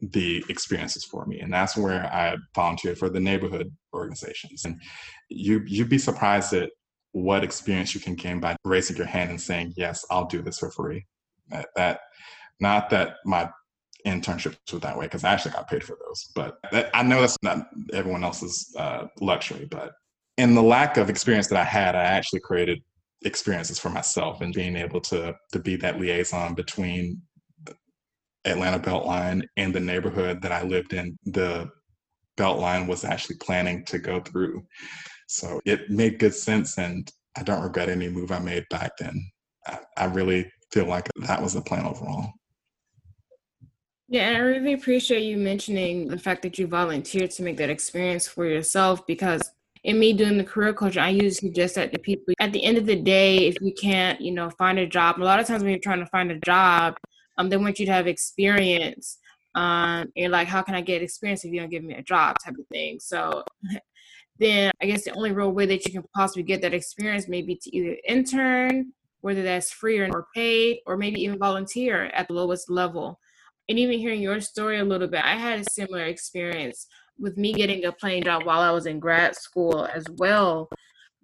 the 0.00 0.44
experiences 0.48 1.04
for 1.04 1.24
me, 1.26 1.40
and 1.40 1.52
that's 1.52 1.76
where 1.76 2.04
I 2.06 2.36
volunteered 2.54 2.98
for 2.98 3.08
the 3.08 3.20
neighborhood 3.20 3.72
organizations. 3.94 4.64
And 4.64 4.80
you 5.28 5.62
you'd 5.66 5.88
be 5.88 5.98
surprised 5.98 6.52
at 6.52 6.70
what 7.12 7.44
experience 7.44 7.94
you 7.94 8.00
can 8.00 8.14
gain 8.14 8.40
by 8.40 8.56
raising 8.64 8.96
your 8.96 9.06
hand 9.06 9.30
and 9.30 9.40
saying, 9.40 9.74
"Yes, 9.76 10.04
I'll 10.10 10.26
do 10.26 10.42
this 10.42 10.58
for 10.58 10.70
free." 10.70 11.06
That, 11.48 11.68
that 11.76 12.00
not 12.60 12.90
that 12.90 13.16
my 13.24 13.50
internships 14.06 14.56
were 14.72 14.78
that 14.80 14.98
way 14.98 15.06
because 15.06 15.24
I 15.24 15.32
actually 15.32 15.52
got 15.52 15.68
paid 15.68 15.84
for 15.84 15.96
those, 16.06 16.30
but 16.34 16.58
that, 16.72 16.90
I 16.94 17.02
know 17.02 17.20
that's 17.20 17.36
not 17.42 17.66
everyone 17.92 18.24
else's 18.24 18.74
uh, 18.78 19.06
luxury, 19.20 19.66
but 19.70 19.92
in 20.38 20.54
the 20.54 20.62
lack 20.62 20.96
of 20.96 21.10
experience 21.10 21.48
that 21.48 21.58
I 21.58 21.64
had, 21.64 21.94
I 21.94 22.02
actually 22.02 22.40
created 22.40 22.82
experiences 23.24 23.78
for 23.78 23.90
myself 23.90 24.40
and 24.40 24.52
being 24.52 24.76
able 24.76 25.00
to 25.00 25.34
to 25.52 25.58
be 25.58 25.76
that 25.76 26.00
liaison 26.00 26.54
between 26.54 27.22
Atlanta 28.44 28.78
Beltline 28.78 29.42
and 29.56 29.72
the 29.72 29.80
neighborhood 29.80 30.42
that 30.42 30.52
I 30.52 30.62
lived 30.62 30.92
in. 30.92 31.16
The 31.24 31.70
Beltline 32.36 32.88
was 32.88 33.04
actually 33.04 33.36
planning 33.36 33.84
to 33.86 33.98
go 33.98 34.20
through. 34.20 34.64
So 35.32 35.62
it 35.64 35.88
made 35.88 36.18
good 36.18 36.34
sense 36.34 36.76
and 36.76 37.10
I 37.38 37.42
don't 37.42 37.62
regret 37.62 37.88
any 37.88 38.10
move 38.10 38.30
I 38.30 38.38
made 38.38 38.66
back 38.68 38.98
then. 38.98 39.30
I, 39.66 39.78
I 39.96 40.04
really 40.04 40.52
feel 40.70 40.84
like 40.84 41.08
that 41.16 41.42
was 41.42 41.54
the 41.54 41.62
plan 41.62 41.86
overall. 41.86 42.34
Yeah, 44.08 44.28
and 44.28 44.36
I 44.36 44.40
really 44.40 44.74
appreciate 44.74 45.22
you 45.22 45.38
mentioning 45.38 46.06
the 46.06 46.18
fact 46.18 46.42
that 46.42 46.58
you 46.58 46.66
volunteered 46.66 47.30
to 47.30 47.42
make 47.42 47.56
that 47.56 47.70
experience 47.70 48.28
for 48.28 48.44
yourself 48.44 49.06
because 49.06 49.40
in 49.84 49.98
me 49.98 50.12
doing 50.12 50.36
the 50.36 50.44
career 50.44 50.74
coach, 50.74 50.98
I 50.98 51.08
usually 51.08 51.30
suggest 51.30 51.76
that 51.76 51.92
to 51.92 51.98
people 51.98 52.34
at 52.38 52.52
the 52.52 52.62
end 52.62 52.76
of 52.76 52.84
the 52.84 52.96
day, 52.96 53.46
if 53.46 53.58
you 53.62 53.72
can't, 53.72 54.20
you 54.20 54.32
know, 54.32 54.50
find 54.50 54.78
a 54.78 54.86
job, 54.86 55.18
a 55.18 55.24
lot 55.24 55.40
of 55.40 55.46
times 55.46 55.62
when 55.62 55.72
you're 55.72 55.80
trying 55.80 56.00
to 56.00 56.10
find 56.10 56.30
a 56.30 56.38
job, 56.40 56.98
um, 57.38 57.48
they 57.48 57.56
want 57.56 57.78
you 57.78 57.86
to 57.86 57.92
have 57.92 58.06
experience. 58.06 59.16
Um, 59.54 60.10
and 60.16 60.32
like, 60.32 60.48
how 60.48 60.62
can 60.62 60.74
I 60.74 60.80
get 60.80 61.02
experience 61.02 61.44
if 61.44 61.52
you 61.52 61.60
don't 61.60 61.70
give 61.70 61.84
me 61.84 61.94
a 61.94 62.02
job 62.02 62.38
type 62.38 62.54
of 62.58 62.66
thing? 62.68 62.98
So 63.00 63.44
then 64.38 64.72
I 64.80 64.86
guess 64.86 65.04
the 65.04 65.12
only 65.12 65.32
real 65.32 65.52
way 65.52 65.66
that 65.66 65.84
you 65.84 65.92
can 65.92 66.04
possibly 66.14 66.42
get 66.42 66.62
that 66.62 66.74
experience 66.74 67.28
may 67.28 67.42
be 67.42 67.56
to 67.56 67.76
either 67.76 67.96
intern, 68.06 68.92
whether 69.20 69.42
that's 69.42 69.70
free 69.70 69.98
or 69.98 70.26
paid, 70.34 70.78
or 70.86 70.96
maybe 70.96 71.22
even 71.22 71.38
volunteer 71.38 72.04
at 72.06 72.28
the 72.28 72.34
lowest 72.34 72.70
level. 72.70 73.20
And 73.68 73.78
even 73.78 73.98
hearing 73.98 74.20
your 74.20 74.40
story 74.40 74.78
a 74.78 74.84
little 74.84 75.08
bit, 75.08 75.24
I 75.24 75.36
had 75.36 75.60
a 75.60 75.70
similar 75.70 76.04
experience 76.04 76.86
with 77.18 77.36
me 77.36 77.52
getting 77.52 77.84
a 77.84 77.92
playing 77.92 78.24
job 78.24 78.44
while 78.44 78.60
I 78.60 78.70
was 78.70 78.86
in 78.86 78.98
grad 78.98 79.36
school 79.36 79.88
as 79.94 80.04
well, 80.16 80.68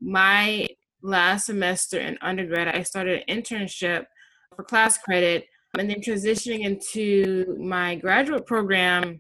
my 0.01 0.69
last 1.03 1.47
semester 1.47 1.99
in 1.99 2.19
undergrad, 2.23 2.69
I 2.69 2.83
started 2.83 3.25
an 3.27 3.43
internship 3.43 4.07
for 4.55 4.65
class 4.65 4.99
credit. 4.99 5.47
And 5.77 5.91
then 5.91 6.01
transitioning 6.01 6.61
into 6.61 7.57
my 7.59 7.97
graduate 7.97 8.47
program, 8.47 9.19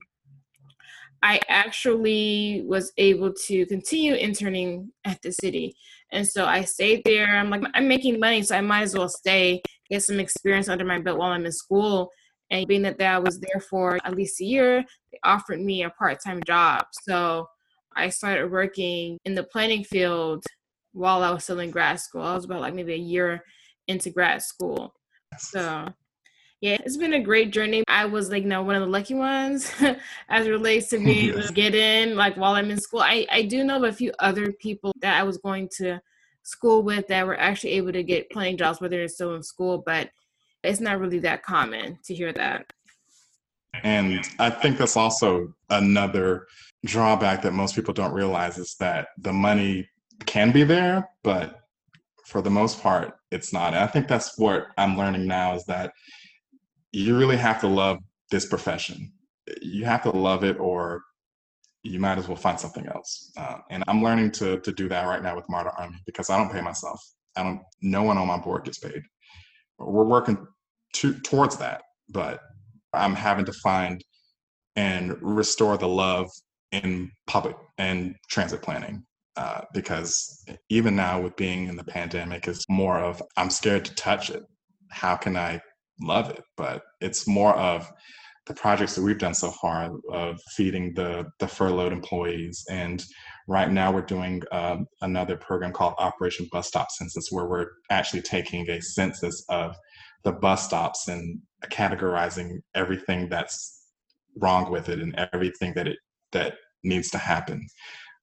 I 1.23 1.41
actually 1.49 2.63
was 2.67 2.93
able 2.97 3.33
to 3.47 3.67
continue 3.67 4.15
interning 4.15 4.93
at 5.05 5.21
the 5.23 5.33
city. 5.33 5.75
And 6.13 6.27
so 6.27 6.47
I 6.47 6.63
stayed 6.63 7.03
there. 7.05 7.27
I'm 7.27 7.51
like, 7.51 7.63
I'm 7.75 7.89
making 7.89 8.21
money, 8.21 8.43
so 8.43 8.57
I 8.57 8.61
might 8.61 8.83
as 8.83 8.97
well 8.97 9.09
stay, 9.09 9.61
get 9.91 10.03
some 10.03 10.21
experience 10.21 10.69
under 10.69 10.85
my 10.85 10.99
belt 11.01 11.19
while 11.19 11.33
I'm 11.33 11.45
in 11.45 11.53
school. 11.53 12.11
And 12.51 12.67
being 12.67 12.83
that, 12.83 12.99
that 12.99 13.17
I 13.17 13.19
was 13.19 13.41
there 13.41 13.61
for 13.61 13.99
at 14.05 14.15
least 14.15 14.41
a 14.41 14.45
year, 14.45 14.85
they 15.13 15.19
offered 15.23 15.61
me 15.61 15.83
a 15.83 15.91
part 15.91 16.19
time 16.25 16.41
job. 16.47 16.87
So 17.03 17.47
I 17.95 18.09
started 18.09 18.51
working 18.51 19.19
in 19.25 19.35
the 19.35 19.43
planning 19.43 19.85
field 19.85 20.45
while 20.93 21.23
I 21.23 21.31
was 21.31 21.45
still 21.45 21.61
in 21.61 21.71
grad 21.71 22.01
school. 22.01 22.23
I 22.23 22.35
was 22.35 22.45
about 22.45 22.61
like 22.61 22.75
maybe 22.75 22.95
a 22.95 22.97
year 22.97 23.43
into 23.87 24.11
grad 24.11 24.43
school. 24.43 24.95
So 25.37 25.89
Yeah, 26.61 26.77
it's 26.85 26.97
been 26.97 27.15
a 27.15 27.21
great 27.21 27.53
journey. 27.53 27.85
I 27.87 28.05
was 28.05 28.31
like, 28.31 28.43
you 28.43 28.49
know, 28.49 28.63
one 28.63 28.75
of 28.75 28.81
the 28.81 28.89
lucky 28.89 29.15
ones 29.15 29.71
as 30.29 30.47
it 30.47 30.51
relates 30.51 30.89
to 30.89 30.99
being 30.99 31.31
able 31.31 31.43
to 31.43 31.53
get 31.53 31.75
in, 31.75 32.17
like 32.17 32.37
while 32.37 32.55
I'm 32.55 32.71
in 32.71 32.81
school. 32.81 33.01
I, 33.01 33.27
I 33.31 33.43
do 33.43 33.63
know 33.63 33.77
of 33.77 33.85
a 33.85 33.93
few 33.93 34.13
other 34.19 34.53
people 34.53 34.93
that 35.01 35.21
I 35.21 35.23
was 35.23 35.39
going 35.39 35.69
to 35.77 36.01
school 36.43 36.83
with 36.83 37.07
that 37.09 37.27
were 37.27 37.39
actually 37.39 37.73
able 37.73 37.93
to 37.93 38.03
get 38.03 38.31
playing 38.31 38.57
jobs, 38.57 38.81
whether 38.81 38.97
they're 38.97 39.07
still 39.07 39.37
in 39.37 39.43
school, 39.43 39.83
but 39.87 40.11
it's 40.65 40.81
not 40.81 40.99
really 40.99 41.21
that 41.21 41.45
common 41.45 41.99
to 42.05 42.15
hear 42.15 42.33
that. 42.33 42.67
And 43.85 44.25
I 44.41 44.51
think 44.51 44.79
that's 44.79 44.97
also 44.97 45.55
another 45.71 46.47
drawback 46.85 47.43
that 47.43 47.53
most 47.53 47.77
people 47.77 47.95
don't 47.95 48.13
realize 48.13 48.59
is 48.59 48.75
that 48.81 49.09
the 49.19 49.33
money 49.33 49.89
can 50.27 50.51
be 50.51 50.65
there, 50.65 51.09
but 51.23 51.61
for 52.25 52.43
the 52.43 52.51
most 52.51 52.83
part, 52.83 53.19
it's 53.31 53.53
not. 53.53 53.75
And 53.75 53.83
I 53.83 53.87
think 53.87 54.09
that's 54.09 54.39
what 54.39 54.69
I'm 54.77 54.97
learning 54.97 55.27
now 55.27 55.55
is 55.55 55.65
that 55.67 55.93
you 56.99 57.17
really 57.17 57.37
have 57.37 57.61
to 57.61 57.69
love 57.69 57.99
this 58.31 58.47
profession. 58.47 59.13
You 59.63 59.85
have 59.85 60.03
to 60.03 60.11
love 60.11 60.45
it, 60.45 60.59
or 60.59 61.03
you 61.83 62.01
might 62.01 62.19
as 62.19 62.29
well 62.29 62.37
find 62.37 62.59
something 62.59 62.87
else. 62.87 63.33
Uh, 63.37 63.59
and 63.71 63.85
I'm 63.87 64.03
learning 64.03 64.33
to 64.33 64.59
to 64.61 64.73
do 64.73 64.89
that 64.89 65.07
right 65.07 65.23
now 65.23 65.37
with 65.37 65.49
MARTA 65.49 65.73
Army 65.79 65.99
because 66.07 66.29
I 66.29 66.37
don't 66.37 66.53
pay 66.53 66.61
myself. 66.61 67.01
I 67.37 67.43
don't. 67.45 67.61
No 67.81 68.03
one 68.03 68.19
on 68.19 68.27
my 68.27 68.39
board 68.39 68.65
gets 68.65 68.79
paid. 68.79 69.03
We're 69.79 70.05
working 70.05 70.45
to, 70.95 71.15
towards 71.21 71.57
that, 71.59 71.83
but 72.09 72.41
I'm 72.93 73.15
having 73.15 73.45
to 73.45 73.53
find 73.53 74.03
and 74.75 75.17
restore 75.23 75.79
the 75.79 75.87
love 75.87 76.29
in 76.73 77.13
public 77.27 77.57
and 77.79 78.17
transit 78.29 78.63
planning. 78.63 79.05
Uh, 79.37 79.61
because 79.73 80.45
even 80.69 80.97
now, 80.97 81.21
with 81.21 81.37
being 81.37 81.69
in 81.69 81.77
the 81.77 81.85
pandemic, 81.85 82.49
it's 82.49 82.69
more 82.69 82.99
of 82.99 83.23
I'm 83.37 83.51
scared 83.51 83.85
to 83.85 83.95
touch 83.95 84.31
it. 84.31 84.43
How 84.91 85.15
can 85.15 85.37
I 85.37 85.61
love 86.01 86.31
it? 86.31 86.43
But 86.57 86.83
it's 87.01 87.27
more 87.27 87.55
of 87.55 87.91
the 88.49 88.55
projects 88.55 88.95
that 88.95 89.03
we've 89.03 89.19
done 89.19 89.35
so 89.35 89.51
far 89.51 89.93
of 90.11 90.41
feeding 90.57 90.95
the 90.95 91.27
the 91.39 91.47
furloughed 91.47 91.93
employees 91.93 92.65
and 92.71 93.05
right 93.47 93.71
now 93.71 93.93
we're 93.93 94.01
doing 94.01 94.43
um, 94.53 94.87
another 95.03 95.37
program 95.37 95.73
called 95.73 95.95
operation 95.99 96.49
bus 96.51 96.67
stop 96.67 96.91
census 96.91 97.29
where 97.31 97.47
we're 97.47 97.67
actually 97.91 98.23
taking 98.23 98.69
a 98.71 98.81
census 98.81 99.45
of 99.51 99.77
the 100.25 100.33
bus 100.33 100.65
stops 100.65 101.09
and 101.09 101.41
categorizing 101.67 102.59
everything 102.75 103.29
that's 103.29 103.87
wrong 104.39 104.71
with 104.71 104.89
it 104.89 104.99
and 104.99 105.15
everything 105.33 105.73
that 105.75 105.87
it 105.87 105.99
that 106.33 106.55
needs 106.85 107.11
to 107.11 107.19
happen 107.19 107.65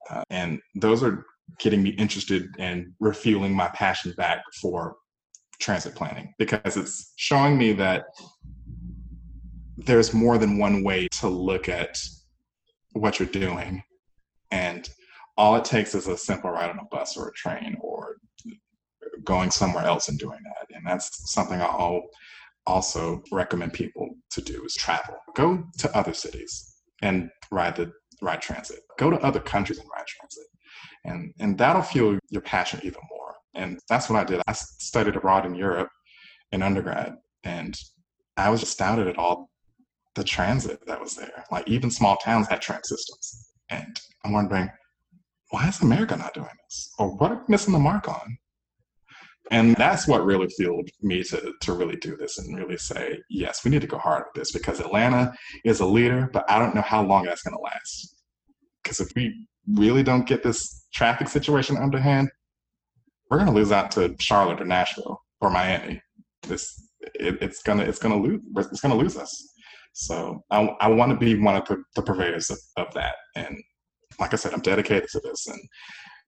uh, 0.09 0.23
and 0.31 0.59
those 0.75 1.03
are 1.03 1.23
getting 1.59 1.83
me 1.83 1.91
interested 1.91 2.47
and 2.57 2.88
refueling 2.99 3.53
my 3.53 3.67
passion 3.69 4.11
back 4.17 4.41
for 4.59 4.95
transit 5.59 5.95
planning 5.95 6.33
because 6.37 6.77
it's 6.77 7.13
showing 7.15 7.57
me 7.57 7.73
that 7.73 8.05
there's 9.77 10.13
more 10.13 10.37
than 10.37 10.57
one 10.57 10.83
way 10.83 11.07
to 11.11 11.27
look 11.27 11.69
at 11.69 11.97
what 12.93 13.19
you're 13.19 13.27
doing. 13.27 13.83
And 14.51 14.89
all 15.37 15.55
it 15.55 15.65
takes 15.65 15.95
is 15.95 16.07
a 16.07 16.17
simple 16.17 16.49
ride 16.49 16.69
on 16.69 16.79
a 16.79 16.95
bus 16.95 17.17
or 17.17 17.27
a 17.27 17.33
train 17.33 17.77
or 17.81 18.17
going 19.23 19.51
somewhere 19.51 19.85
else 19.85 20.07
and 20.07 20.17
doing 20.17 20.39
that. 20.43 20.75
And 20.75 20.85
that's 20.85 21.31
something 21.31 21.59
I'll 21.61 22.03
also 22.67 23.23
recommend 23.31 23.73
people 23.73 24.09
to 24.31 24.41
do 24.41 24.63
is 24.65 24.75
travel. 24.75 25.15
Go 25.35 25.63
to 25.79 25.95
other 25.97 26.13
cities 26.13 26.75
and 27.01 27.29
ride 27.51 27.75
the 27.75 27.91
ride 28.21 28.41
transit. 28.41 28.79
Go 28.97 29.09
to 29.09 29.17
other 29.21 29.39
countries 29.39 29.79
and 29.79 29.87
ride 29.95 30.07
transit. 30.07 30.45
And 31.03 31.33
and 31.39 31.57
that'll 31.57 31.81
fuel 31.81 32.17
your 32.29 32.41
passion 32.41 32.79
even 32.83 33.01
more. 33.09 33.24
And 33.55 33.79
that's 33.89 34.09
what 34.09 34.19
I 34.19 34.23
did. 34.23 34.41
I 34.47 34.53
studied 34.53 35.15
abroad 35.15 35.45
in 35.45 35.55
Europe 35.55 35.89
in 36.51 36.61
undergrad 36.61 37.15
and 37.43 37.77
I 38.37 38.49
was 38.49 38.63
astounded 38.63 39.07
at 39.07 39.17
all 39.17 39.49
the 40.15 40.23
transit 40.23 40.85
that 40.87 40.99
was 40.99 41.15
there. 41.15 41.45
Like 41.51 41.67
even 41.67 41.91
small 41.91 42.17
towns 42.17 42.47
had 42.47 42.61
tram 42.61 42.81
systems. 42.83 43.51
And 43.69 43.99
I'm 44.23 44.33
wondering, 44.33 44.69
why 45.51 45.67
is 45.67 45.81
America 45.81 46.15
not 46.15 46.33
doing 46.33 46.47
this? 46.65 46.91
Or 46.99 47.15
what 47.15 47.31
are 47.31 47.35
we 47.35 47.43
missing 47.47 47.73
the 47.73 47.79
mark 47.79 48.07
on? 48.07 48.37
And 49.51 49.75
that's 49.75 50.07
what 50.07 50.25
really 50.25 50.47
fueled 50.47 50.89
me 51.01 51.23
to, 51.23 51.53
to 51.61 51.73
really 51.73 51.97
do 51.97 52.17
this 52.17 52.39
and 52.39 52.57
really 52.57 52.77
say, 52.77 53.19
yes, 53.29 53.63
we 53.63 53.69
need 53.69 53.81
to 53.81 53.87
go 53.87 53.99
hard 53.99 54.23
with 54.25 54.41
this 54.41 54.51
because 54.51 54.79
Atlanta 54.79 55.33
is 55.63 55.81
a 55.81 55.85
leader, 55.85 56.29
but 56.33 56.49
I 56.49 56.57
don't 56.57 56.73
know 56.73 56.81
how 56.81 57.03
long 57.03 57.25
that's 57.25 57.43
going 57.43 57.55
to 57.55 57.61
last. 57.61 58.15
Because 58.81 58.99
if 58.99 59.09
we 59.15 59.47
really 59.71 60.01
don't 60.01 60.27
get 60.27 60.41
this 60.41 60.87
traffic 60.93 61.27
situation 61.27 61.77
underhand, 61.77 62.29
we're 63.29 63.38
going 63.38 63.49
to 63.49 63.55
lose 63.55 63.71
out 63.71 63.91
to 63.91 64.15
Charlotte 64.19 64.61
or 64.61 64.65
Nashville 64.65 65.21
or 65.41 65.49
Miami. 65.49 66.01
This 66.43 66.89
it, 67.15 67.38
it's 67.41 67.61
gonna 67.61 67.83
it's 67.83 67.99
gonna 67.99 68.19
lose 68.19 68.41
it's 68.55 68.81
gonna 68.81 68.95
lose 68.95 69.17
us. 69.17 69.53
So 69.93 70.43
I, 70.51 70.61
I 70.81 70.88
want 70.89 71.11
to 71.11 71.17
be 71.17 71.39
one 71.39 71.55
of 71.55 71.65
the, 71.65 71.81
the 71.95 72.01
purveyors 72.01 72.49
of, 72.49 72.59
of 72.77 72.93
that. 72.95 73.15
And 73.35 73.57
like 74.19 74.33
I 74.33 74.35
said, 74.35 74.53
I'm 74.53 74.59
dedicated 74.59 75.09
to 75.09 75.21
this. 75.21 75.47
And 75.47 75.59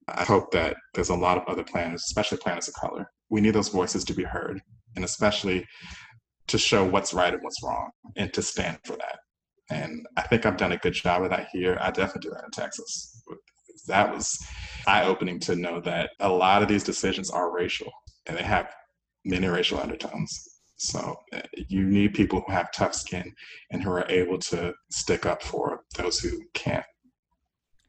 I 0.07 0.23
hope 0.23 0.51
that 0.51 0.77
there's 0.93 1.09
a 1.09 1.15
lot 1.15 1.37
of 1.37 1.43
other 1.47 1.63
planners, 1.63 2.03
especially 2.07 2.37
planners 2.37 2.69
of 2.69 2.75
color. 2.75 3.05
We 3.29 3.41
need 3.41 3.55
those 3.55 3.67
voices 3.67 4.05
to 4.05 4.13
be 4.13 4.23
heard, 4.23 4.61
and 4.95 5.03
especially 5.03 5.65
to 6.47 6.57
show 6.57 6.85
what's 6.85 7.13
right 7.13 7.33
and 7.33 7.43
what's 7.43 7.61
wrong, 7.61 7.89
and 8.15 8.31
to 8.33 8.41
stand 8.41 8.79
for 8.85 8.95
that. 8.95 9.19
And 9.69 10.05
I 10.15 10.21
think 10.21 10.45
I've 10.45 10.55
done 10.55 10.71
a 10.71 10.77
good 10.77 10.93
job 10.93 11.23
of 11.23 11.29
that 11.31 11.49
here. 11.51 11.77
I 11.81 11.91
definitely 11.91 12.29
do 12.29 12.35
that 12.35 12.45
in 12.45 12.51
Texas. 12.51 13.21
That 13.87 14.13
was 14.13 14.37
eye 14.87 15.05
opening 15.05 15.39
to 15.41 15.55
know 15.55 15.81
that 15.81 16.11
a 16.19 16.29
lot 16.29 16.61
of 16.61 16.67
these 16.67 16.83
decisions 16.83 17.29
are 17.29 17.53
racial, 17.53 17.91
and 18.25 18.37
they 18.37 18.43
have 18.43 18.73
many 19.25 19.47
racial 19.47 19.79
undertones. 19.79 20.57
So 20.77 21.15
uh, 21.33 21.41
you 21.67 21.83
need 21.83 22.13
people 22.13 22.43
who 22.45 22.51
have 22.53 22.71
tough 22.71 22.93
skin 22.93 23.33
and 23.71 23.81
who 23.81 23.89
are 23.89 24.05
able 24.09 24.37
to 24.39 24.73
stick 24.91 25.25
up 25.25 25.41
for 25.41 25.83
those 25.95 26.19
who 26.19 26.39
can't. 26.53 26.85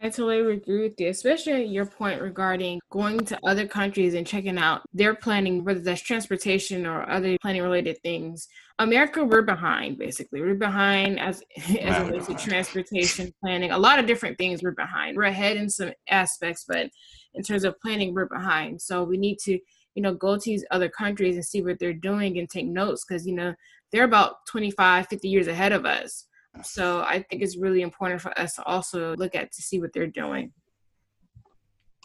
I 0.00 0.10
totally 0.10 0.54
agree 0.54 0.82
with 0.82 1.00
you, 1.00 1.08
especially 1.08 1.64
your 1.64 1.84
point 1.84 2.22
regarding 2.22 2.78
going 2.90 3.18
to 3.26 3.38
other 3.44 3.66
countries 3.66 4.14
and 4.14 4.24
checking 4.24 4.56
out 4.56 4.82
their 4.94 5.16
planning, 5.16 5.64
whether 5.64 5.80
that's 5.80 6.00
transportation 6.00 6.86
or 6.86 7.08
other 7.10 7.36
planning 7.42 7.62
related 7.62 7.98
things. 8.04 8.46
America, 8.78 9.24
we're 9.24 9.42
behind, 9.42 9.98
basically. 9.98 10.40
We're 10.40 10.54
behind 10.54 11.18
as, 11.18 11.42
as 11.80 11.96
it 11.96 12.06
relates 12.06 12.26
to 12.28 12.34
transportation 12.34 13.34
planning. 13.42 13.72
A 13.72 13.78
lot 13.78 13.98
of 13.98 14.06
different 14.06 14.38
things 14.38 14.62
we're 14.62 14.70
behind. 14.70 15.16
We're 15.16 15.24
ahead 15.24 15.56
in 15.56 15.68
some 15.68 15.90
aspects, 16.08 16.64
but 16.68 16.90
in 17.34 17.42
terms 17.42 17.64
of 17.64 17.80
planning, 17.80 18.14
we're 18.14 18.26
behind. 18.26 18.80
So 18.80 19.02
we 19.02 19.16
need 19.16 19.38
to 19.40 19.58
you 19.94 20.02
know 20.02 20.14
go 20.14 20.36
to 20.36 20.44
these 20.44 20.64
other 20.70 20.88
countries 20.88 21.34
and 21.34 21.44
see 21.44 21.60
what 21.60 21.80
they're 21.80 21.92
doing 21.92 22.38
and 22.38 22.48
take 22.48 22.66
notes 22.66 23.04
because 23.04 23.26
you 23.26 23.34
know 23.34 23.52
they're 23.90 24.04
about 24.04 24.46
25 24.46 25.08
50 25.08 25.28
years 25.28 25.48
ahead 25.48 25.72
of 25.72 25.84
us 25.84 26.26
so 26.62 27.00
i 27.02 27.24
think 27.28 27.42
it's 27.42 27.56
really 27.56 27.82
important 27.82 28.20
for 28.20 28.38
us 28.38 28.54
to 28.54 28.64
also 28.64 29.14
look 29.16 29.34
at 29.34 29.52
to 29.52 29.62
see 29.62 29.80
what 29.80 29.92
they're 29.92 30.06
doing. 30.06 30.52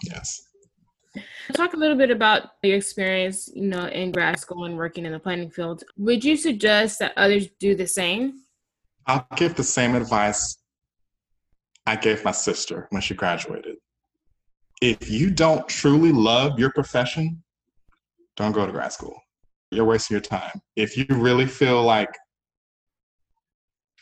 Yes. 0.03 0.47
Talk 1.53 1.73
a 1.73 1.77
little 1.77 1.95
bit 1.95 2.09
about 2.09 2.49
your 2.63 2.75
experience 2.75 3.49
you 3.53 3.67
know 3.67 3.85
in 3.87 4.11
grad 4.11 4.39
school 4.39 4.65
and 4.65 4.75
working 4.75 5.05
in 5.05 5.11
the 5.11 5.19
planning 5.19 5.49
field. 5.49 5.83
Would 5.97 6.23
you 6.23 6.35
suggest 6.35 6.99
that 6.99 7.13
others 7.17 7.47
do 7.59 7.75
the 7.75 7.87
same? 7.87 8.41
I'll 9.05 9.27
give 9.35 9.55
the 9.55 9.63
same 9.63 9.95
advice 9.95 10.57
i 11.85 11.97
gave 11.97 12.23
my 12.23 12.31
sister 12.31 12.87
when 12.91 13.01
she 13.01 13.13
graduated. 13.13 13.75
If 14.81 15.09
you 15.09 15.29
don't 15.29 15.67
truly 15.67 16.11
love 16.11 16.57
your 16.57 16.71
profession 16.71 17.43
don't 18.35 18.51
go 18.51 18.65
to 18.65 18.71
grad 18.71 18.91
school. 18.91 19.19
You're 19.71 19.85
wasting 19.85 20.15
your 20.15 20.21
time. 20.21 20.61
If 20.75 20.97
you 20.97 21.05
really 21.09 21.45
feel 21.45 21.83
like 21.83 22.09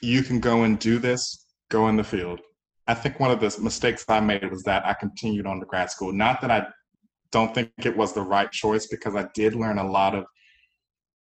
you 0.02 0.24
can 0.24 0.40
go 0.40 0.64
and 0.64 0.80
do 0.80 1.00
this, 1.00 1.46
go 1.70 1.88
in 1.88 1.96
the 1.96 2.04
field. 2.04 2.42
I 2.88 2.94
think 2.94 3.20
one 3.20 3.32
of 3.32 3.40
the 3.40 3.56
mistakes 3.62 4.04
I 4.10 4.20
made 4.20 4.50
was 4.50 4.64
that 4.64 4.86
I 4.86 4.94
continued 4.94 5.46
on 5.46 5.60
to 5.60 5.66
grad 5.66 5.92
school. 5.92 6.12
Not 6.12 6.42
that 6.42 6.52
I 6.52 6.68
don't 7.32 7.54
think 7.54 7.72
it 7.78 7.96
was 7.96 8.14
the 8.14 8.22
right 8.22 8.52
choice 8.52 8.88
because 8.88 9.16
I 9.16 9.28
did 9.34 9.56
learn 9.56 9.78
a 9.78 9.90
lot 9.90 10.16
of 10.16 10.26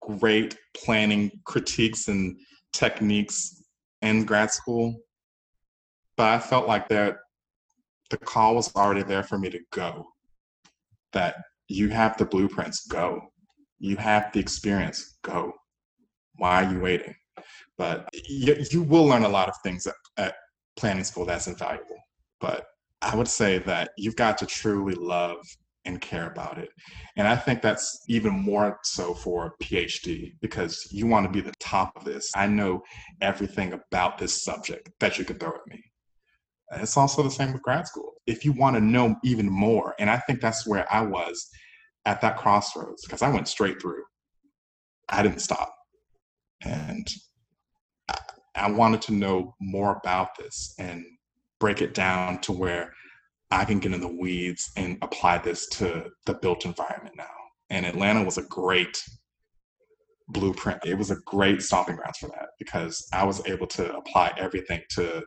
great 0.01 0.57
planning 0.75 1.31
critiques 1.45 2.09
and 2.09 2.37
techniques 2.73 3.63
in 4.01 4.25
grad 4.25 4.51
school. 4.51 4.95
But 6.17 6.29
I 6.29 6.39
felt 6.39 6.69
like 6.69 6.89
that 6.89 7.17
the 8.11 8.17
call 8.17 8.55
was 8.55 8.75
already 8.75 9.03
there 9.03 9.23
for 9.23 9.39
me 9.39 9.51
to 9.51 9.61
go. 9.73 10.07
That 11.13 11.37
you 11.69 11.89
have 11.89 12.17
the 12.17 12.25
blueprints, 12.25 12.87
go. 12.87 13.21
You 13.79 13.97
have 13.97 14.33
the 14.33 14.41
experience, 14.41 15.19
go. 15.23 15.53
Why 16.37 16.65
are 16.65 16.73
you 16.73 16.81
waiting? 16.81 17.15
But 17.81 18.11
you, 18.29 18.63
you 18.71 18.83
will 18.83 19.07
learn 19.07 19.25
a 19.25 19.29
lot 19.29 19.49
of 19.49 19.55
things 19.65 19.87
at, 19.87 19.95
at 20.19 20.35
planning 20.77 21.03
school 21.03 21.25
that's 21.25 21.47
invaluable. 21.47 21.97
But 22.39 22.67
I 23.01 23.17
would 23.17 23.27
say 23.27 23.57
that 23.61 23.93
you've 23.97 24.17
got 24.17 24.37
to 24.37 24.47
truly 24.47 24.95
love 24.95 25.39
and 25.87 25.99
care 25.99 26.31
about 26.31 26.59
it. 26.59 26.69
And 27.17 27.27
I 27.27 27.37
think 27.37 27.63
that's 27.63 28.05
even 28.07 28.35
more 28.35 28.79
so 28.85 29.15
for 29.15 29.47
a 29.47 29.65
PhD 29.65 30.35
because 30.43 30.89
you 30.93 31.07
want 31.07 31.25
to 31.25 31.33
be 31.33 31.41
the 31.41 31.55
top 31.59 31.97
of 31.97 32.05
this. 32.05 32.31
I 32.37 32.47
know 32.49 32.83
everything 33.23 33.73
about 33.73 34.19
this 34.19 34.45
subject 34.45 34.91
that 35.01 35.17
you 35.17 35.25
can 35.25 35.39
throw 35.39 35.49
at 35.49 35.67
me. 35.67 35.83
It's 36.73 36.99
also 36.99 37.23
the 37.23 37.31
same 37.31 37.55
with 37.55 37.63
grad 37.63 37.87
school. 37.87 38.13
If 38.27 38.45
you 38.45 38.53
want 38.53 38.77
to 38.77 38.83
know 38.83 39.17
even 39.25 39.49
more, 39.49 39.95
and 39.99 40.11
I 40.11 40.19
think 40.19 40.43
that's 40.43 40.67
where 40.67 40.87
I 40.93 41.01
was 41.01 41.49
at 42.05 42.21
that 42.21 42.37
crossroads 42.37 43.07
because 43.07 43.23
I 43.23 43.31
went 43.31 43.49
straight 43.49 43.81
through. 43.81 44.03
I 45.09 45.23
didn't 45.23 45.41
stop. 45.41 45.75
And 46.63 47.09
I, 48.55 48.71
wanted 48.71 49.03
to 49.03 49.13
know 49.13 49.55
more 49.61 50.01
about 50.03 50.37
this 50.39 50.75
and 50.79 51.05
break 51.59 51.83
it 51.83 51.95
down 51.95 52.41
to 52.43 52.53
where 52.53 52.93
I 53.51 53.65
can 53.65 53.79
get 53.79 53.93
in 53.93 54.01
the 54.01 54.09
weeds 54.09 54.71
and 54.77 54.99
apply 55.03 55.39
this 55.39 55.69
to 55.71 56.11
the 56.27 56.35
built 56.35 56.65
environment 56.65 57.17
now. 57.17 57.25
And 57.69 57.87
Atlanta 57.87 58.25
was 58.25 58.39
a 58.39 58.43
great 58.43 59.03
blueprint. 60.29 60.81
It 60.85 60.97
was 60.97 61.11
a 61.11 61.21
great 61.27 61.63
stomping 61.63 61.97
grounds 61.97 62.19
for 62.19 62.29
that 62.29 62.51
because 62.59 63.07
I 63.13 63.25
was 63.25 63.45
able 63.47 63.67
to 63.69 63.97
apply 63.97 64.33
everything 64.37 64.83
to 64.91 65.23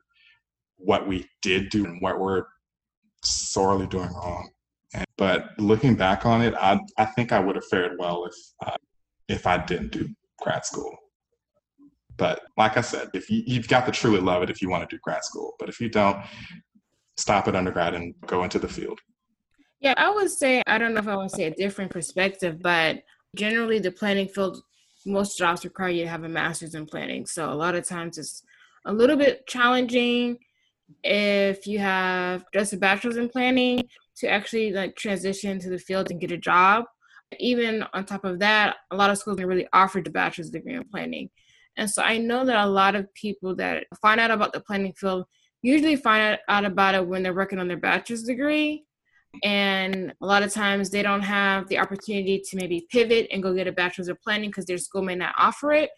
what 0.78 1.08
we 1.08 1.28
did 1.42 1.70
do 1.70 1.86
and 1.86 2.02
what 2.02 2.20
we're 2.20 2.44
sorely 3.24 3.88
doing 3.88 4.12
wrong. 4.14 4.50
And, 4.94 5.06
but 5.18 5.50
looking 5.58 5.96
back 5.96 6.26
on 6.26 6.42
it, 6.42 6.54
I 6.56 6.80
I 6.98 7.06
think 7.06 7.32
I 7.32 7.40
would 7.40 7.56
have 7.56 7.66
fared 7.66 7.94
well 7.98 8.26
if 8.26 8.36
uh, 8.66 8.78
if 9.28 9.48
I 9.48 9.58
didn't 9.58 9.92
do 9.92 10.10
grad 10.40 10.66
school. 10.66 10.96
But 12.18 12.42
like 12.58 12.78
I 12.78 12.82
said, 12.82 13.10
if 13.14 13.30
you, 13.30 13.44
you've 13.46 13.68
got 13.68 13.86
to 13.86 13.92
truly 13.92 14.22
love 14.22 14.44
it 14.44 14.50
if 14.50 14.62
you 14.62 14.70
want 14.70 14.88
to 14.88 14.96
do 14.96 15.00
grad 15.04 15.24
school. 15.24 15.54
But 15.60 15.70
if 15.70 15.80
you 15.80 15.90
don't, 15.90 16.18
stop 17.18 17.48
at 17.48 17.56
undergrad 17.56 17.94
and 17.94 18.14
go 18.26 18.44
into 18.44 18.60
the 18.60 18.68
field. 18.68 19.00
Yeah, 19.80 19.94
I 19.98 20.10
would 20.10 20.32
say 20.32 20.62
I 20.68 20.78
don't 20.78 20.94
know 20.94 21.00
if 21.00 21.08
I 21.08 21.16
would 21.16 21.32
say 21.32 21.46
a 21.46 21.52
different 21.52 21.92
perspective, 21.92 22.62
but 22.62 23.04
generally 23.36 23.80
the 23.80 23.92
planning 23.92 24.28
field, 24.28 24.62
most 25.06 25.38
jobs 25.38 25.66
require 25.66 25.90
you 25.90 26.04
to 26.04 26.10
have 26.10 26.24
a 26.24 26.30
master's 26.30 26.76
in 26.76 26.86
planning. 26.86 27.26
So 27.26 27.52
a 27.52 27.54
lot 27.54 27.76
of 27.76 27.86
times 27.86 28.18
it's 28.18 28.44
a 28.86 28.94
little 28.94 29.18
bit 29.18 29.46
challenging 29.48 30.38
if 31.04 31.68
you 31.68 31.80
have 31.80 32.46
just 32.54 32.74
a 32.74 32.78
bachelor's 32.78 33.18
in 33.18 33.30
planning 33.30 33.84
to 34.18 34.30
actually 34.30 34.72
like 34.72 34.96
transition 34.96 35.60
to 35.60 35.70
the 35.70 35.80
field 35.80 36.12
and 36.12 36.22
get 36.22 36.32
a 36.32 36.38
job. 36.38 36.86
Even 37.40 37.84
on 37.94 38.06
top 38.06 38.26
of 38.26 38.40
that, 38.40 38.78
a 38.92 38.96
lot 38.96 39.10
of 39.10 39.18
schools 39.18 39.38
don't 39.38 39.48
really 39.48 39.68
offer 39.74 40.02
the 40.02 40.10
bachelor's 40.10 40.52
degree 40.52 40.76
in 40.76 40.84
planning. 40.86 41.30
And 41.78 41.90
so 41.90 42.02
I 42.04 42.18
know 42.18 42.46
that 42.46 42.66
a 42.66 42.70
lot 42.70 42.96
of 42.96 43.12
people 43.14 43.56
that 43.56 43.86
find 44.02 44.20
out 44.20 44.32
about 44.32 44.54
the 44.54 44.60
planning 44.60 44.94
field 44.94 45.26
usually 45.62 45.96
find 45.96 46.38
out 46.48 46.66
about 46.66 46.96
it 46.96 47.08
when 47.08 47.24
they're 47.24 47.34
working 47.34 47.60
on 47.60 47.68
their 47.68 47.78
bachelor's 47.78 48.24
degree. 48.24 48.86
And 49.44 50.14
a 50.22 50.26
lot 50.26 50.44
of 50.44 50.54
times 50.54 50.90
they 50.90 51.02
don't 51.02 51.22
have 51.22 51.68
the 51.68 51.80
opportunity 51.80 52.40
to 52.40 52.58
maybe 52.58 52.86
pivot 52.92 53.28
and 53.32 53.42
go 53.42 53.54
get 53.54 53.68
a 53.68 53.72
bachelor's 53.72 54.08
of 54.08 54.22
planning 54.22 54.50
because 54.50 54.66
their 54.66 54.78
school 54.78 55.02
may 55.02 55.16
not 55.16 55.34
offer 55.38 55.72
it. 55.72 55.90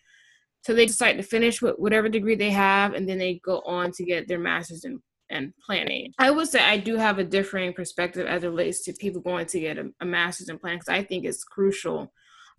So 0.61 0.73
they 0.73 0.85
decide 0.85 1.17
to 1.17 1.23
finish 1.23 1.61
with 1.61 1.75
whatever 1.77 2.09
degree 2.09 2.35
they 2.35 2.49
have, 2.49 2.93
and 2.93 3.07
then 3.07 3.19
they 3.19 3.39
go 3.43 3.59
on 3.67 3.91
to 3.91 4.03
get 4.03 4.27
their 4.27 4.39
master's 4.39 4.83
in 4.83 4.99
and 5.29 5.53
planning. 5.65 6.13
I 6.19 6.31
would 6.31 6.47
say 6.47 6.59
I 6.59 6.77
do 6.77 6.97
have 6.97 7.19
a 7.19 7.23
differing 7.23 7.73
perspective 7.73 8.27
as 8.27 8.43
it 8.43 8.47
relates 8.47 8.83
to 8.83 8.93
people 8.93 9.21
going 9.21 9.47
to 9.47 9.59
get 9.59 9.77
a, 9.77 9.91
a 10.01 10.05
master's 10.05 10.49
in 10.49 10.59
planning 10.59 10.79
because 10.79 10.93
I 10.93 11.03
think 11.03 11.25
it's 11.25 11.43
crucial, 11.43 12.11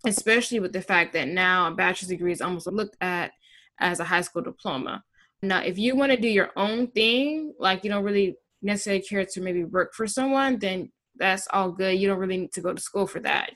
especially 0.05 0.59
with 0.59 0.73
the 0.73 0.81
fact 0.81 1.13
that 1.13 1.27
now 1.27 1.67
a 1.67 1.71
bachelor's 1.71 2.09
degree 2.09 2.31
is 2.31 2.41
almost 2.41 2.67
looked 2.67 2.97
at 3.01 3.31
as 3.79 3.99
a 3.99 4.03
high 4.03 4.21
school 4.21 4.41
diploma. 4.41 5.03
Now, 5.41 5.61
if 5.61 5.77
you 5.77 5.95
want 5.95 6.11
to 6.11 6.17
do 6.17 6.27
your 6.27 6.51
own 6.55 6.87
thing, 6.87 7.53
like 7.59 7.83
you 7.83 7.89
don't 7.89 8.03
really 8.03 8.37
necessarily 8.61 9.03
care 9.03 9.25
to 9.25 9.41
maybe 9.41 9.63
work 9.63 9.93
for 9.93 10.07
someone, 10.07 10.57
then 10.59 10.91
that's 11.15 11.47
all 11.51 11.71
good. 11.71 11.97
You 11.99 12.07
don't 12.07 12.19
really 12.19 12.37
need 12.37 12.53
to 12.53 12.61
go 12.61 12.73
to 12.73 12.81
school 12.81 13.07
for 13.07 13.19
that. 13.21 13.51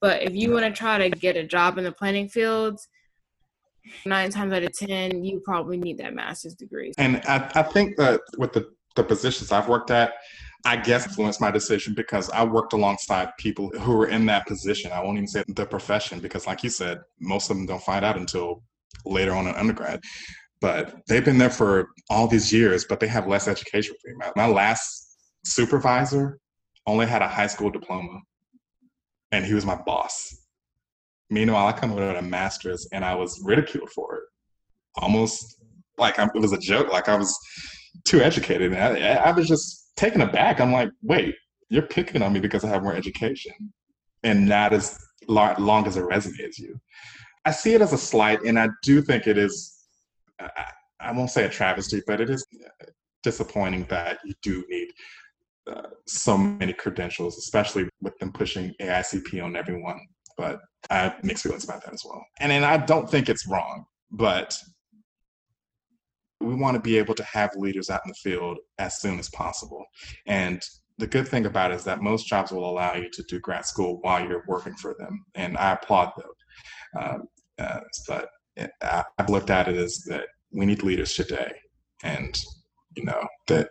But 0.00 0.22
if 0.22 0.34
you 0.34 0.52
want 0.52 0.66
to 0.66 0.72
try 0.72 0.98
to 0.98 1.10
get 1.10 1.36
a 1.36 1.44
job 1.44 1.78
in 1.78 1.84
the 1.84 1.92
planning 1.92 2.28
fields, 2.28 2.88
nine 4.04 4.30
times 4.30 4.52
out 4.52 4.62
of 4.62 4.72
ten, 4.72 5.24
you 5.24 5.40
probably 5.44 5.78
need 5.78 5.98
that 5.98 6.14
master's 6.14 6.54
degree. 6.54 6.92
And 6.98 7.22
I, 7.26 7.50
I 7.54 7.62
think 7.62 7.96
that 7.96 8.20
with 8.36 8.52
the, 8.52 8.70
the 8.96 9.04
positions 9.04 9.50
I've 9.50 9.68
worked 9.68 9.90
at, 9.90 10.14
I 10.66 10.76
guess 10.76 11.06
influenced 11.06 11.40
my 11.40 11.50
decision 11.50 11.92
because 11.94 12.30
I 12.30 12.42
worked 12.42 12.72
alongside 12.72 13.30
people 13.38 13.68
who 13.80 13.96
were 13.96 14.06
in 14.06 14.24
that 14.26 14.46
position. 14.46 14.92
I 14.92 15.02
won't 15.02 15.18
even 15.18 15.26
say 15.26 15.44
the 15.46 15.66
profession 15.66 16.20
because, 16.20 16.46
like 16.46 16.62
you 16.62 16.70
said, 16.70 17.00
most 17.20 17.50
of 17.50 17.56
them 17.56 17.66
don't 17.66 17.82
find 17.82 18.04
out 18.04 18.16
until 18.16 18.62
later 19.04 19.32
on 19.32 19.46
in 19.46 19.54
undergrad. 19.54 20.00
But 20.62 20.94
they've 21.06 21.24
been 21.24 21.36
there 21.36 21.50
for 21.50 21.88
all 22.08 22.26
these 22.26 22.50
years, 22.50 22.86
but 22.88 22.98
they 22.98 23.06
have 23.08 23.26
less 23.26 23.46
education. 23.46 23.94
My, 24.16 24.32
my 24.36 24.46
last 24.46 25.18
supervisor 25.44 26.38
only 26.86 27.06
had 27.06 27.20
a 27.20 27.28
high 27.28 27.46
school 27.46 27.70
diploma, 27.70 28.20
and 29.32 29.44
he 29.44 29.52
was 29.52 29.66
my 29.66 29.74
boss. 29.74 30.34
Meanwhile, 31.28 31.66
I 31.66 31.72
come 31.72 31.94
with 31.94 32.16
a 32.16 32.22
master's 32.22 32.88
and 32.92 33.04
I 33.04 33.14
was 33.14 33.42
ridiculed 33.44 33.90
for 33.90 34.16
it. 34.16 34.22
Almost 34.96 35.56
like 35.98 36.18
I, 36.18 36.24
it 36.34 36.40
was 36.40 36.52
a 36.52 36.58
joke, 36.58 36.90
like 36.90 37.08
I 37.08 37.16
was 37.16 37.36
too 38.04 38.20
educated. 38.20 38.72
And 38.72 39.04
I, 39.04 39.14
I 39.14 39.32
was 39.32 39.46
just 39.46 39.83
taken 39.96 40.20
aback. 40.20 40.60
I'm 40.60 40.72
like, 40.72 40.90
wait, 41.02 41.34
you're 41.68 41.82
picking 41.82 42.22
on 42.22 42.32
me 42.32 42.40
because 42.40 42.64
I 42.64 42.68
have 42.68 42.82
more 42.82 42.94
education 42.94 43.52
and 44.22 44.48
not 44.48 44.72
as 44.72 44.98
long 45.28 45.86
as 45.86 45.96
a 45.96 46.04
resume 46.04 46.46
as 46.46 46.58
you. 46.58 46.78
I 47.44 47.50
see 47.50 47.74
it 47.74 47.82
as 47.82 47.92
a 47.92 47.98
slight, 47.98 48.42
and 48.44 48.58
I 48.58 48.68
do 48.82 49.02
think 49.02 49.26
it 49.26 49.36
is, 49.36 49.84
I, 50.40 50.48
I 51.00 51.12
won't 51.12 51.30
say 51.30 51.44
a 51.44 51.48
travesty, 51.48 52.02
but 52.06 52.20
it 52.20 52.30
is 52.30 52.46
disappointing 53.22 53.84
that 53.90 54.18
you 54.24 54.34
do 54.42 54.64
need 54.68 54.88
uh, 55.70 55.88
so 56.06 56.36
many 56.36 56.72
credentials, 56.72 57.38
especially 57.38 57.88
with 58.00 58.16
them 58.18 58.32
pushing 58.32 58.72
AICP 58.80 59.42
on 59.42 59.56
everyone. 59.56 60.00
But 60.36 60.60
I 60.90 60.96
have 60.96 61.24
mixed 61.24 61.42
feelings 61.42 61.64
about 61.64 61.84
that 61.84 61.94
as 61.94 62.02
well. 62.04 62.24
And 62.40 62.50
then 62.50 62.64
I 62.64 62.76
don't 62.78 63.10
think 63.10 63.28
it's 63.28 63.46
wrong, 63.46 63.84
but 64.10 64.58
we 66.44 66.54
want 66.54 66.74
to 66.74 66.80
be 66.80 66.98
able 66.98 67.14
to 67.14 67.24
have 67.24 67.50
leaders 67.56 67.90
out 67.90 68.02
in 68.04 68.10
the 68.10 68.30
field 68.30 68.58
as 68.78 69.00
soon 69.00 69.18
as 69.18 69.28
possible. 69.30 69.84
And 70.26 70.62
the 70.98 71.06
good 71.06 71.26
thing 71.26 71.46
about 71.46 71.72
it 71.72 71.76
is 71.76 71.84
that 71.84 72.02
most 72.02 72.26
jobs 72.26 72.52
will 72.52 72.68
allow 72.68 72.94
you 72.94 73.10
to 73.12 73.24
do 73.28 73.40
grad 73.40 73.66
school 73.66 73.98
while 74.02 74.22
you're 74.24 74.44
working 74.46 74.74
for 74.74 74.94
them. 74.98 75.24
And 75.34 75.56
I 75.58 75.72
applaud 75.72 76.12
them. 76.16 77.02
Um, 77.02 77.22
uh, 77.58 77.80
but 78.06 78.28
I've 79.18 79.28
looked 79.28 79.50
at 79.50 79.68
it 79.68 79.76
as 79.76 80.04
that 80.08 80.26
we 80.52 80.66
need 80.66 80.82
leaders 80.82 81.14
today. 81.14 81.52
And, 82.02 82.38
you 82.96 83.04
know, 83.04 83.26
that 83.48 83.68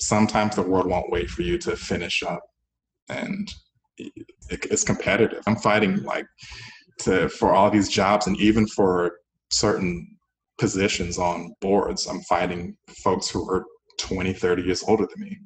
sometimes 0.00 0.56
the 0.56 0.62
world 0.62 0.86
won't 0.86 1.10
wait 1.10 1.30
for 1.30 1.42
you 1.42 1.56
to 1.58 1.76
finish 1.76 2.22
up. 2.22 2.42
And 3.08 3.50
it's 4.50 4.84
competitive. 4.84 5.42
I'm 5.46 5.56
fighting 5.56 6.02
like 6.02 6.26
to 7.00 7.28
for 7.28 7.52
all 7.54 7.70
these 7.70 7.88
jobs 7.88 8.26
and 8.26 8.36
even 8.38 8.66
for 8.66 9.18
certain 9.50 10.17
positions 10.58 11.18
on 11.18 11.54
boards. 11.60 12.06
I'm 12.06 12.20
fighting 12.22 12.76
folks 13.02 13.28
who 13.30 13.48
are 13.50 13.64
20, 13.98 14.32
30 14.32 14.62
years 14.62 14.82
older 14.86 15.06
than 15.06 15.24
me. 15.24 15.38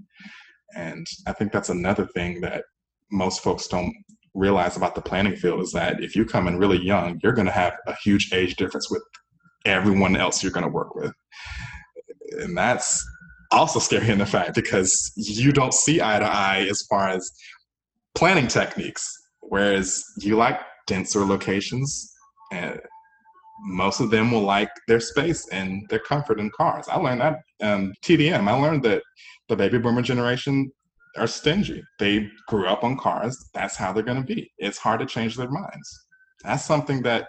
And 0.75 1.07
I 1.27 1.33
think 1.33 1.53
that's 1.53 1.69
another 1.69 2.07
thing 2.15 2.41
that 2.41 2.65
most 3.11 3.43
folks 3.43 3.69
don't 3.69 3.95
realize 4.35 4.77
about 4.77 4.95
the 4.95 5.03
planning 5.03 5.37
field 5.37 5.61
is 5.61 5.73
that 5.73 6.03
if 6.03 6.17
you 6.17 6.25
come 6.25 6.49
in 6.49 6.59
really 6.59 6.83
young, 6.83 7.21
you're 7.23 7.35
going 7.35 7.47
to 7.47 7.53
have 7.53 7.75
a 7.87 7.95
huge 8.03 8.33
age 8.33 8.57
difference 8.57 8.91
with 8.91 9.03
everyone 9.67 10.17
else 10.17 10.43
you're 10.43 10.53
going 10.53 10.65
to 10.65 10.73
work 10.73 10.95
with. 10.95 11.13
And 12.39 12.57
that's 12.57 13.05
also 13.51 13.79
scary 13.79 14.09
in 14.09 14.19
the 14.19 14.27
fact 14.27 14.55
because 14.55 15.13
you 15.17 15.53
don't 15.53 15.75
see 15.75 16.01
eye 16.01 16.19
to 16.19 16.25
eye 16.25 16.67
as 16.71 16.87
far 16.89 17.11
as 17.11 17.31
planning 18.15 18.49
techniques. 18.49 19.07
Whereas 19.41 20.03
you 20.19 20.37
like 20.37 20.59
denser 20.87 21.27
locations, 21.27 22.11
and 22.53 22.81
most 23.65 24.01
of 24.01 24.11
them 24.11 24.31
will 24.31 24.43
like 24.43 24.71
their 24.89 25.01
space 25.01 25.49
and 25.49 25.89
their 25.89 26.01
comfort 26.01 26.41
in 26.41 26.51
cars. 26.51 26.87
I 26.89 26.97
learned 26.97 27.21
that 27.21 27.41
um, 27.63 27.93
TDM. 28.03 28.49
I 28.49 28.55
learned 28.55 28.83
that 28.83 29.03
the 29.49 29.57
baby 29.57 29.79
boomer 29.79 30.03
generation 30.03 30.71
are 31.17 31.27
stingy. 31.27 31.83
They 31.99 32.29
grew 32.49 32.67
up 32.67 32.83
on 32.83 32.99
cars. 32.99 33.51
That's 33.55 33.77
how 33.77 33.93
they're 33.93 34.03
going 34.03 34.25
to 34.25 34.35
be. 34.35 34.51
It's 34.59 34.79
hard 34.79 35.01
to 35.01 35.07
change 35.07 35.37
their 35.37 35.51
minds. 35.51 36.07
That's 36.43 36.65
something 36.65 37.03
that 37.03 37.29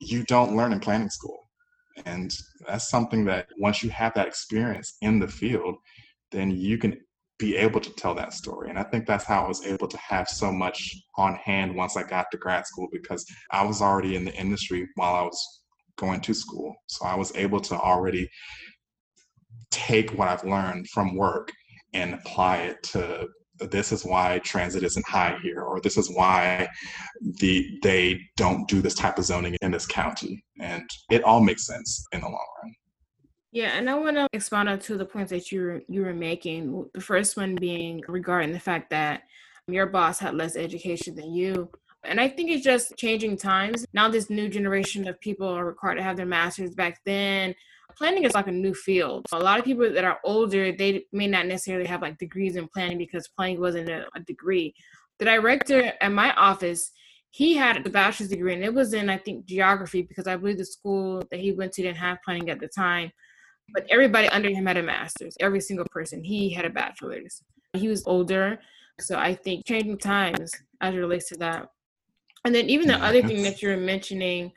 you 0.00 0.24
don't 0.24 0.56
learn 0.56 0.72
in 0.72 0.80
planning 0.80 1.10
school. 1.10 1.48
And 2.04 2.36
that's 2.66 2.88
something 2.88 3.24
that 3.26 3.48
once 3.58 3.82
you 3.82 3.90
have 3.90 4.12
that 4.14 4.26
experience 4.26 4.96
in 5.00 5.18
the 5.18 5.28
field, 5.28 5.76
then 6.30 6.50
you 6.50 6.76
can 6.76 6.98
be 7.38 7.56
able 7.56 7.80
to 7.80 7.90
tell 7.94 8.14
that 8.14 8.32
story. 8.32 8.70
And 8.70 8.78
I 8.78 8.84
think 8.84 9.06
that's 9.06 9.24
how 9.24 9.44
I 9.44 9.48
was 9.48 9.66
able 9.66 9.88
to 9.88 9.98
have 9.98 10.28
so 10.28 10.52
much 10.52 10.94
on 11.16 11.34
hand 11.36 11.74
once 11.74 11.96
I 11.96 12.04
got 12.04 12.30
to 12.30 12.38
grad 12.38 12.66
school 12.66 12.88
because 12.92 13.26
I 13.50 13.64
was 13.64 13.82
already 13.82 14.16
in 14.16 14.24
the 14.24 14.34
industry 14.34 14.88
while 14.94 15.14
I 15.14 15.22
was 15.22 15.62
going 15.96 16.20
to 16.22 16.34
school. 16.34 16.74
So 16.86 17.06
I 17.06 17.16
was 17.16 17.34
able 17.34 17.60
to 17.60 17.74
already 17.74 18.28
take 19.70 20.10
what 20.10 20.28
I've 20.28 20.44
learned 20.44 20.88
from 20.88 21.16
work 21.16 21.50
and 21.92 22.14
apply 22.14 22.58
it 22.58 22.82
to 22.82 23.28
this 23.58 23.92
is 23.92 24.04
why 24.04 24.40
transit 24.40 24.82
isn't 24.82 25.06
high 25.08 25.38
here 25.42 25.60
or 25.60 25.80
this 25.80 25.96
is 25.96 26.10
why 26.10 26.66
the 27.38 27.78
they 27.82 28.20
don't 28.36 28.66
do 28.68 28.82
this 28.82 28.94
type 28.94 29.18
of 29.18 29.24
zoning 29.24 29.56
in 29.62 29.70
this 29.70 29.86
county 29.86 30.44
and 30.60 30.82
it 31.10 31.22
all 31.22 31.40
makes 31.40 31.66
sense 31.66 32.04
in 32.12 32.20
the 32.20 32.26
long 32.26 32.46
run 32.62 32.74
yeah, 33.54 33.78
and 33.78 33.88
I 33.88 33.94
want 33.94 34.16
to 34.16 34.26
expand 34.32 34.68
on 34.68 34.80
two 34.80 34.94
of 34.94 34.98
the 34.98 35.04
points 35.04 35.30
that 35.30 35.52
you 35.52 35.80
you 35.88 36.02
were 36.02 36.12
making. 36.12 36.86
The 36.92 37.00
first 37.00 37.36
one 37.36 37.54
being 37.54 38.02
regarding 38.08 38.52
the 38.52 38.58
fact 38.58 38.90
that 38.90 39.22
your 39.68 39.86
boss 39.86 40.18
had 40.18 40.34
less 40.34 40.56
education 40.56 41.14
than 41.14 41.32
you. 41.32 41.70
And 42.02 42.20
I 42.20 42.28
think 42.28 42.50
it's 42.50 42.64
just 42.64 42.96
changing 42.96 43.36
times. 43.36 43.86
Now, 43.94 44.08
this 44.08 44.28
new 44.28 44.48
generation 44.48 45.06
of 45.06 45.20
people 45.20 45.46
are 45.46 45.64
required 45.64 45.94
to 45.94 46.02
have 46.02 46.16
their 46.16 46.26
master's. 46.26 46.74
Back 46.74 46.98
then, 47.06 47.54
planning 47.96 48.24
is 48.24 48.34
like 48.34 48.48
a 48.48 48.52
new 48.52 48.74
field. 48.74 49.24
A 49.30 49.38
lot 49.38 49.60
of 49.60 49.64
people 49.64 49.88
that 49.90 50.04
are 50.04 50.18
older, 50.24 50.72
they 50.72 51.04
may 51.12 51.28
not 51.28 51.46
necessarily 51.46 51.86
have 51.86 52.02
like 52.02 52.18
degrees 52.18 52.56
in 52.56 52.66
planning 52.66 52.98
because 52.98 53.28
planning 53.28 53.60
wasn't 53.60 53.88
a, 53.88 54.06
a 54.16 54.20
degree. 54.26 54.74
The 55.20 55.26
director 55.26 55.92
at 56.00 56.10
my 56.10 56.34
office, 56.34 56.90
he 57.30 57.54
had 57.54 57.86
a 57.86 57.88
bachelor's 57.88 58.30
degree 58.30 58.54
and 58.54 58.64
it 58.64 58.74
was 58.74 58.94
in 58.94 59.08
I 59.08 59.18
think 59.18 59.46
geography 59.46 60.02
because 60.02 60.26
I 60.26 60.34
believe 60.36 60.58
the 60.58 60.64
school 60.64 61.22
that 61.30 61.38
he 61.38 61.52
went 61.52 61.72
to 61.74 61.82
didn't 61.82 61.98
have 61.98 62.18
planning 62.24 62.50
at 62.50 62.58
the 62.58 62.68
time. 62.68 63.12
But 63.72 63.86
everybody 63.90 64.28
under 64.28 64.50
him 64.50 64.66
had 64.66 64.76
a 64.76 64.82
master's. 64.82 65.36
Every 65.40 65.60
single 65.60 65.86
person. 65.90 66.22
He 66.22 66.50
had 66.50 66.64
a 66.64 66.70
bachelor's. 66.70 67.42
He 67.72 67.88
was 67.88 68.06
older. 68.06 68.58
So 69.00 69.18
I 69.18 69.34
think 69.34 69.66
changing 69.66 69.98
times 69.98 70.52
as 70.80 70.94
it 70.94 70.98
relates 70.98 71.28
to 71.30 71.38
that. 71.38 71.68
And 72.44 72.54
then 72.54 72.68
even 72.68 72.88
the 72.88 73.02
other 73.02 73.22
thing 73.22 73.42
that 73.42 73.62
you're 73.62 73.76
mentioning 73.76 74.52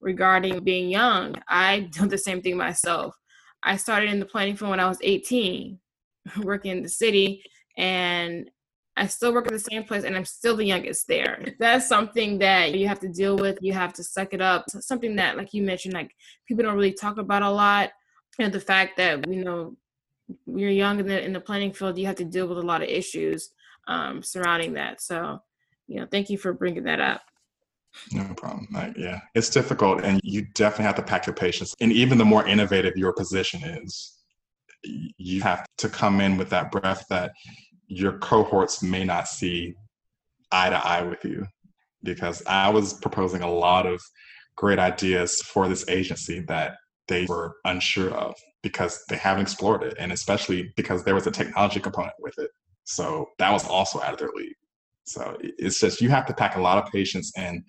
regarding 0.00 0.62
being 0.62 0.90
young, 0.90 1.34
I 1.48 1.80
do 1.92 2.06
the 2.06 2.18
same 2.18 2.42
thing 2.42 2.56
myself. 2.56 3.14
I 3.62 3.76
started 3.76 4.10
in 4.10 4.20
the 4.20 4.26
planning 4.26 4.56
field 4.56 4.70
when 4.70 4.80
I 4.80 4.88
was 4.88 4.98
18, 5.02 5.78
working 6.42 6.72
in 6.72 6.82
the 6.82 6.88
city, 6.88 7.42
and 7.76 8.50
I 8.96 9.06
still 9.06 9.32
work 9.32 9.46
at 9.46 9.52
the 9.52 9.58
same 9.58 9.84
place 9.84 10.04
and 10.04 10.14
I'm 10.14 10.26
still 10.26 10.56
the 10.56 10.64
youngest 10.64 11.08
there. 11.08 11.42
That's 11.58 11.88
something 11.88 12.38
that 12.40 12.74
you 12.74 12.86
have 12.86 13.00
to 13.00 13.08
deal 13.08 13.36
with. 13.36 13.58
You 13.62 13.72
have 13.72 13.94
to 13.94 14.04
suck 14.04 14.34
it 14.34 14.42
up. 14.42 14.64
something 14.68 15.16
that, 15.16 15.38
like 15.38 15.54
you 15.54 15.62
mentioned, 15.62 15.94
like 15.94 16.14
people 16.46 16.64
don't 16.64 16.74
really 16.74 16.92
talk 16.92 17.16
about 17.16 17.42
a 17.42 17.50
lot. 17.50 17.90
The 18.48 18.60
fact 18.60 18.96
that, 18.96 19.28
you 19.28 19.44
know, 19.44 19.76
you're 20.46 20.70
young 20.70 21.00
in 21.00 21.06
the, 21.06 21.24
in 21.24 21.32
the 21.32 21.40
planning 21.40 21.72
field, 21.72 21.98
you 21.98 22.06
have 22.06 22.16
to 22.16 22.24
deal 22.24 22.46
with 22.46 22.58
a 22.58 22.62
lot 22.62 22.82
of 22.82 22.88
issues 22.88 23.50
um, 23.88 24.22
surrounding 24.22 24.72
that. 24.74 25.00
So, 25.00 25.42
you 25.88 26.00
know, 26.00 26.06
thank 26.10 26.30
you 26.30 26.38
for 26.38 26.52
bringing 26.52 26.84
that 26.84 27.00
up. 27.00 27.22
No 28.12 28.24
problem. 28.36 28.68
Like, 28.72 28.96
yeah, 28.96 29.20
it's 29.34 29.50
difficult, 29.50 30.04
and 30.04 30.20
you 30.22 30.46
definitely 30.54 30.84
have 30.84 30.94
to 30.94 31.02
pack 31.02 31.26
your 31.26 31.34
patience. 31.34 31.74
And 31.80 31.92
even 31.92 32.18
the 32.18 32.24
more 32.24 32.46
innovative 32.46 32.96
your 32.96 33.12
position 33.12 33.62
is, 33.64 34.18
you 34.82 35.42
have 35.42 35.66
to 35.78 35.88
come 35.88 36.20
in 36.20 36.36
with 36.36 36.48
that 36.50 36.70
breath 36.70 37.04
that 37.10 37.32
your 37.88 38.18
cohorts 38.18 38.82
may 38.82 39.04
not 39.04 39.26
see 39.26 39.74
eye 40.52 40.70
to 40.70 40.76
eye 40.76 41.02
with 41.02 41.24
you 41.24 41.44
because 42.02 42.42
I 42.46 42.70
was 42.70 42.94
proposing 42.94 43.42
a 43.42 43.50
lot 43.50 43.86
of 43.86 44.00
great 44.56 44.78
ideas 44.78 45.42
for 45.42 45.68
this 45.68 45.88
agency 45.88 46.40
that 46.48 46.76
they 47.10 47.26
were 47.26 47.56
unsure 47.64 48.10
of 48.10 48.34
because 48.62 49.04
they 49.08 49.16
haven't 49.16 49.42
explored 49.42 49.82
it 49.82 49.94
and 49.98 50.12
especially 50.12 50.72
because 50.76 51.04
there 51.04 51.14
was 51.14 51.26
a 51.26 51.30
technology 51.30 51.80
component 51.80 52.14
with 52.18 52.38
it. 52.38 52.50
So 52.84 53.26
that 53.38 53.52
was 53.52 53.66
also 53.66 54.00
out 54.00 54.14
of 54.14 54.18
their 54.18 54.30
league. 54.34 54.54
So 55.04 55.36
it's 55.40 55.80
just 55.80 56.00
you 56.00 56.08
have 56.08 56.26
to 56.26 56.34
pack 56.34 56.56
a 56.56 56.60
lot 56.60 56.82
of 56.82 56.90
patience 56.90 57.32
and 57.36 57.62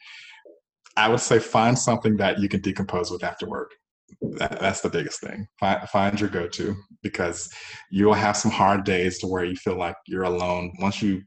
I 0.95 1.09
would 1.09 1.19
say 1.19 1.39
find 1.39 1.77
something 1.77 2.17
that 2.17 2.39
you 2.39 2.47
can 2.47 2.61
decompose 2.61 3.11
with 3.11 3.23
after 3.23 3.47
work 3.47 3.71
that, 4.21 4.59
that's 4.59 4.81
the 4.81 4.89
biggest 4.89 5.21
thing. 5.21 5.47
Find, 5.59 6.19
your 6.19 6.29
go 6.29 6.47
to 6.47 6.75
because 7.01 7.49
you'll 7.89 8.13
have 8.13 8.37
some 8.37 8.51
hard 8.51 8.83
days 8.83 9.19
to 9.19 9.27
where 9.27 9.45
you 9.45 9.55
feel 9.55 9.77
like 9.77 9.95
you're 10.07 10.23
alone. 10.23 10.73
Once 10.79 11.01
you 11.01 11.21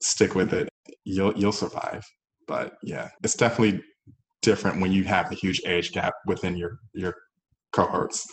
stick 0.00 0.34
with 0.34 0.52
it, 0.52 0.68
you'll 1.04 1.34
you'll 1.36 1.52
survive. 1.52 2.04
But 2.46 2.74
yeah, 2.82 3.08
it's 3.22 3.34
definitely 3.34 3.82
different 4.42 4.80
when 4.80 4.92
you 4.92 5.04
have 5.04 5.30
a 5.32 5.34
huge 5.34 5.60
age 5.66 5.92
gap 5.92 6.14
within 6.26 6.56
your 6.56 6.78
your 6.92 7.14
cohorts. 7.74 8.26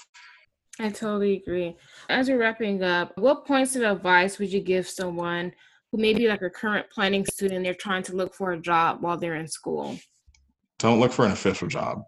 I 0.79 0.89
totally 0.89 1.37
agree. 1.37 1.75
As 2.09 2.29
we're 2.29 2.39
wrapping 2.39 2.81
up, 2.83 3.11
what 3.17 3.45
points 3.45 3.75
of 3.75 3.83
advice 3.83 4.39
would 4.39 4.51
you 4.51 4.61
give 4.61 4.87
someone 4.87 5.51
who 5.91 5.97
may 5.97 6.13
be 6.13 6.27
like 6.27 6.41
a 6.41 6.49
current 6.49 6.89
planning 6.89 7.25
student, 7.25 7.63
they're 7.63 7.73
trying 7.73 8.03
to 8.03 8.15
look 8.15 8.33
for 8.33 8.51
a 8.51 8.61
job 8.61 9.01
while 9.01 9.17
they're 9.17 9.35
in 9.35 9.47
school? 9.47 9.97
Don't 10.79 10.99
look 10.99 11.11
for 11.11 11.25
an 11.25 11.31
official 11.31 11.67
job. 11.67 12.01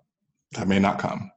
That 0.54 0.68
may 0.68 0.80
not 0.80 1.00
come 1.00 1.30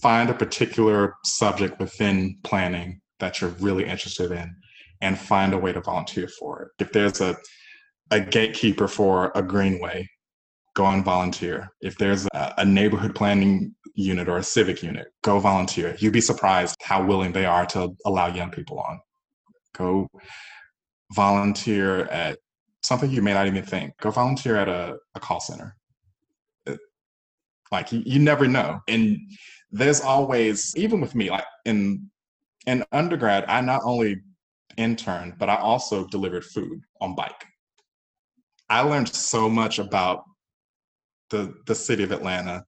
find 0.00 0.30
a 0.30 0.34
particular 0.34 1.16
subject 1.24 1.78
within 1.78 2.38
planning 2.42 3.00
that 3.18 3.40
you're 3.40 3.50
really 3.60 3.84
interested 3.84 4.32
in 4.32 4.54
and 5.02 5.18
find 5.18 5.52
a 5.52 5.58
way 5.58 5.72
to 5.72 5.80
volunteer 5.80 6.28
for 6.38 6.62
it. 6.62 6.84
If 6.84 6.92
there's 6.92 7.20
a, 7.20 7.36
a 8.10 8.20
gatekeeper 8.20 8.88
for 8.88 9.30
a 9.34 9.42
greenway, 9.42 10.08
go 10.74 10.86
and 10.86 11.04
volunteer. 11.04 11.68
If 11.80 11.96
there's 11.98 12.26
a, 12.34 12.54
a, 12.58 12.64
neighborhood 12.64 13.14
planning 13.14 13.74
unit 13.94 14.28
or 14.28 14.38
a 14.38 14.42
civic 14.42 14.82
unit, 14.82 15.08
go 15.22 15.38
volunteer. 15.38 15.96
You'd 15.98 16.12
be 16.12 16.20
surprised 16.20 16.76
how 16.82 17.04
willing 17.04 17.32
they 17.32 17.46
are 17.46 17.66
to 17.66 17.94
allow 18.04 18.28
young 18.28 18.50
people 18.50 18.78
on. 18.80 19.00
Go 19.74 20.08
volunteer 21.12 22.04
at 22.06 22.38
something 22.82 23.10
you 23.10 23.22
may 23.22 23.34
not 23.34 23.46
even 23.46 23.64
think. 23.64 23.96
Go 23.98 24.10
volunteer 24.10 24.56
at 24.56 24.68
a, 24.68 24.96
a 25.14 25.20
call 25.20 25.40
center. 25.40 25.76
It, 26.66 26.78
like 27.70 27.92
you, 27.92 28.02
you 28.04 28.18
never 28.18 28.46
know. 28.46 28.80
And 28.88 29.18
there's 29.72 30.00
always 30.00 30.74
even 30.76 31.00
with 31.00 31.14
me 31.14 31.30
like 31.30 31.44
in 31.64 32.10
in 32.66 32.84
undergrad 32.92 33.44
i 33.48 33.60
not 33.60 33.80
only 33.84 34.16
interned 34.76 35.34
but 35.38 35.48
i 35.48 35.56
also 35.56 36.06
delivered 36.08 36.44
food 36.44 36.80
on 37.00 37.14
bike 37.14 37.44
i 38.68 38.80
learned 38.80 39.08
so 39.08 39.48
much 39.48 39.78
about 39.78 40.24
the 41.30 41.54
the 41.66 41.74
city 41.74 42.02
of 42.02 42.12
atlanta 42.12 42.64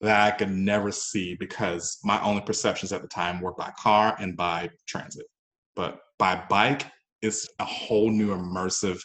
that 0.00 0.26
i 0.26 0.36
could 0.36 0.50
never 0.50 0.90
see 0.90 1.34
because 1.34 1.98
my 2.04 2.20
only 2.22 2.42
perceptions 2.42 2.92
at 2.92 3.02
the 3.02 3.08
time 3.08 3.40
were 3.40 3.54
by 3.54 3.70
car 3.78 4.16
and 4.20 4.36
by 4.36 4.68
transit 4.86 5.26
but 5.74 6.00
by 6.18 6.42
bike 6.48 6.86
it's 7.22 7.48
a 7.58 7.64
whole 7.64 8.10
new 8.10 8.28
immersive 8.28 9.00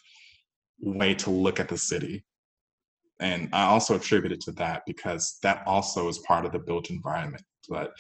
way 0.80 1.14
to 1.14 1.30
look 1.30 1.60
at 1.60 1.70
the 1.70 1.78
city 1.78 2.24
and 3.22 3.50
I 3.54 3.66
also 3.66 3.96
attribute 3.96 4.32
it 4.32 4.42
to 4.42 4.52
that 4.54 4.82
because 4.88 5.38
that 5.44 5.64
also 5.68 6.10
is 6.10 6.18
part 6.20 6.44
of 6.44 6.52
the 6.52 6.60
built 6.60 6.90
environment. 6.90 7.44
But 7.70 7.92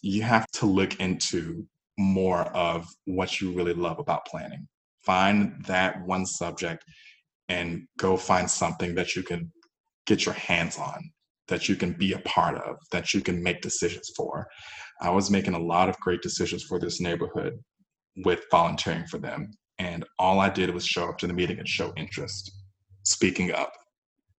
you 0.00 0.22
have 0.22 0.46
to 0.52 0.66
look 0.66 1.00
into 1.00 1.66
more 1.98 2.42
of 2.56 2.86
what 3.04 3.40
you 3.40 3.50
really 3.52 3.74
love 3.74 3.98
about 3.98 4.26
planning. 4.26 4.68
Find 5.04 5.62
that 5.66 6.00
one 6.06 6.24
subject 6.24 6.84
and 7.48 7.86
go 7.98 8.16
find 8.16 8.48
something 8.48 8.94
that 8.94 9.16
you 9.16 9.24
can 9.24 9.52
get 10.06 10.24
your 10.24 10.34
hands 10.34 10.78
on, 10.78 11.10
that 11.50 11.68
you 11.68 11.76
can 11.76 11.92
be 11.92 12.14
a 12.14 12.18
part 12.20 12.56
of, 12.56 12.76
that 12.90 13.12
you 13.12 13.20
can 13.20 13.42
make 13.42 13.60
decisions 13.60 14.10
for. 14.16 14.46
I 15.02 15.10
was 15.10 15.30
making 15.30 15.54
a 15.54 15.58
lot 15.58 15.88
of 15.88 15.98
great 16.00 16.22
decisions 16.22 16.64
for 16.64 16.78
this 16.78 17.00
neighborhood 17.00 17.58
with 18.24 18.44
volunteering 18.50 19.06
for 19.06 19.18
them. 19.18 19.52
And 19.78 20.04
all 20.18 20.40
I 20.40 20.48
did 20.48 20.72
was 20.72 20.86
show 20.86 21.08
up 21.08 21.18
to 21.18 21.26
the 21.26 21.32
meeting 21.32 21.58
and 21.58 21.68
show 21.68 21.92
interest, 21.96 22.50
speaking 23.04 23.52
up, 23.52 23.72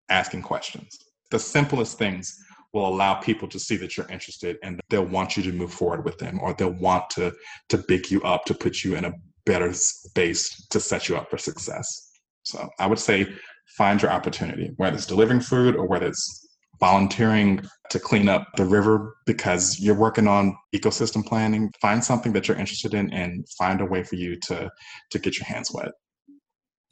asking 0.10 0.41
questions. 0.41 0.97
The 1.32 1.39
simplest 1.39 1.97
things 1.97 2.36
will 2.74 2.88
allow 2.88 3.15
people 3.15 3.47
to 3.50 3.60
see 3.60 3.76
that 3.78 3.97
you're 3.97 4.10
interested 4.10 4.58
and 4.63 4.80
they'll 4.89 5.06
want 5.06 5.36
you 5.36 5.43
to 5.43 5.52
move 5.52 5.74
forward 5.74 6.06
with 6.06 6.17
them 6.19 6.39
or 6.41 6.54
they'll 6.54 6.71
want 6.71 7.10
to 7.12 7.34
to 7.69 7.78
pick 7.78 8.12
you 8.12 8.21
up 8.21 8.45
to 8.45 8.54
put 8.54 8.84
you 8.84 8.95
in 8.95 9.06
a 9.06 9.13
better 9.45 9.74
space 9.74 10.67
to 10.67 10.80
set 10.80 11.10
you 11.10 11.17
up 11.17 11.30
for 11.30 11.38
success. 11.38 12.12
So 12.43 12.69
I 12.80 12.88
would 12.88 13.00
say 13.00 13.28
find 13.78 14.02
your 14.02 14.12
opportunity, 14.12 14.71
whether 14.78 14.95
it's 14.95 15.06
delivering 15.06 15.41
food 15.41 15.76
or 15.76 15.88
whether 15.88 16.08
it's 16.08 16.40
volunteering 16.82 17.62
to 17.91 18.00
clean 18.00 18.28
up 18.28 18.48
the 18.58 18.65
river 18.65 19.15
because 19.26 19.80
you're 19.80 19.96
working 19.96 20.28
on 20.28 20.56
ecosystem 20.76 21.26
planning. 21.26 21.72
Find 21.82 22.04
something 22.04 22.34
that 22.34 22.48
you're 22.48 22.58
interested 22.58 22.94
in 22.94 23.13
and 23.13 23.48
find 23.58 23.80
a 23.80 23.86
way 23.86 24.04
for 24.04 24.15
you 24.15 24.36
to 24.48 24.70
to 25.12 25.20
get 25.20 25.38
your 25.38 25.46
hands 25.46 25.72
wet. 25.74 25.91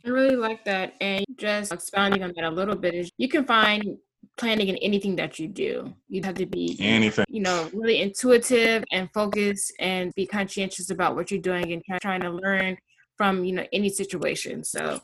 I 0.05 0.09
really 0.09 0.37
like 0.37 0.63
that. 0.63 0.93
And 1.01 1.25
just 1.37 1.73
expounding 1.73 2.23
on 2.23 2.31
that 2.35 2.45
a 2.45 2.49
little 2.49 2.75
bit 2.75 2.93
is 2.93 3.11
you 3.17 3.27
can 3.27 3.43
find 3.43 3.97
planning 4.37 4.69
in 4.69 4.77
anything 4.77 5.15
that 5.17 5.39
you 5.39 5.47
do. 5.47 5.93
You 6.07 6.21
have 6.23 6.35
to 6.35 6.45
be 6.45 6.77
anything, 6.79 7.25
you 7.27 7.41
know, 7.41 7.69
really 7.73 8.01
intuitive 8.01 8.83
and 8.91 9.09
focused 9.13 9.73
and 9.79 10.13
be 10.15 10.25
conscientious 10.25 10.89
about 10.89 11.15
what 11.15 11.31
you're 11.31 11.41
doing 11.41 11.73
and 11.73 11.83
trying 12.01 12.21
to 12.21 12.29
learn 12.29 12.77
from, 13.17 13.43
you 13.43 13.53
know, 13.53 13.65
any 13.73 13.89
situation. 13.89 14.63
So 14.63 15.01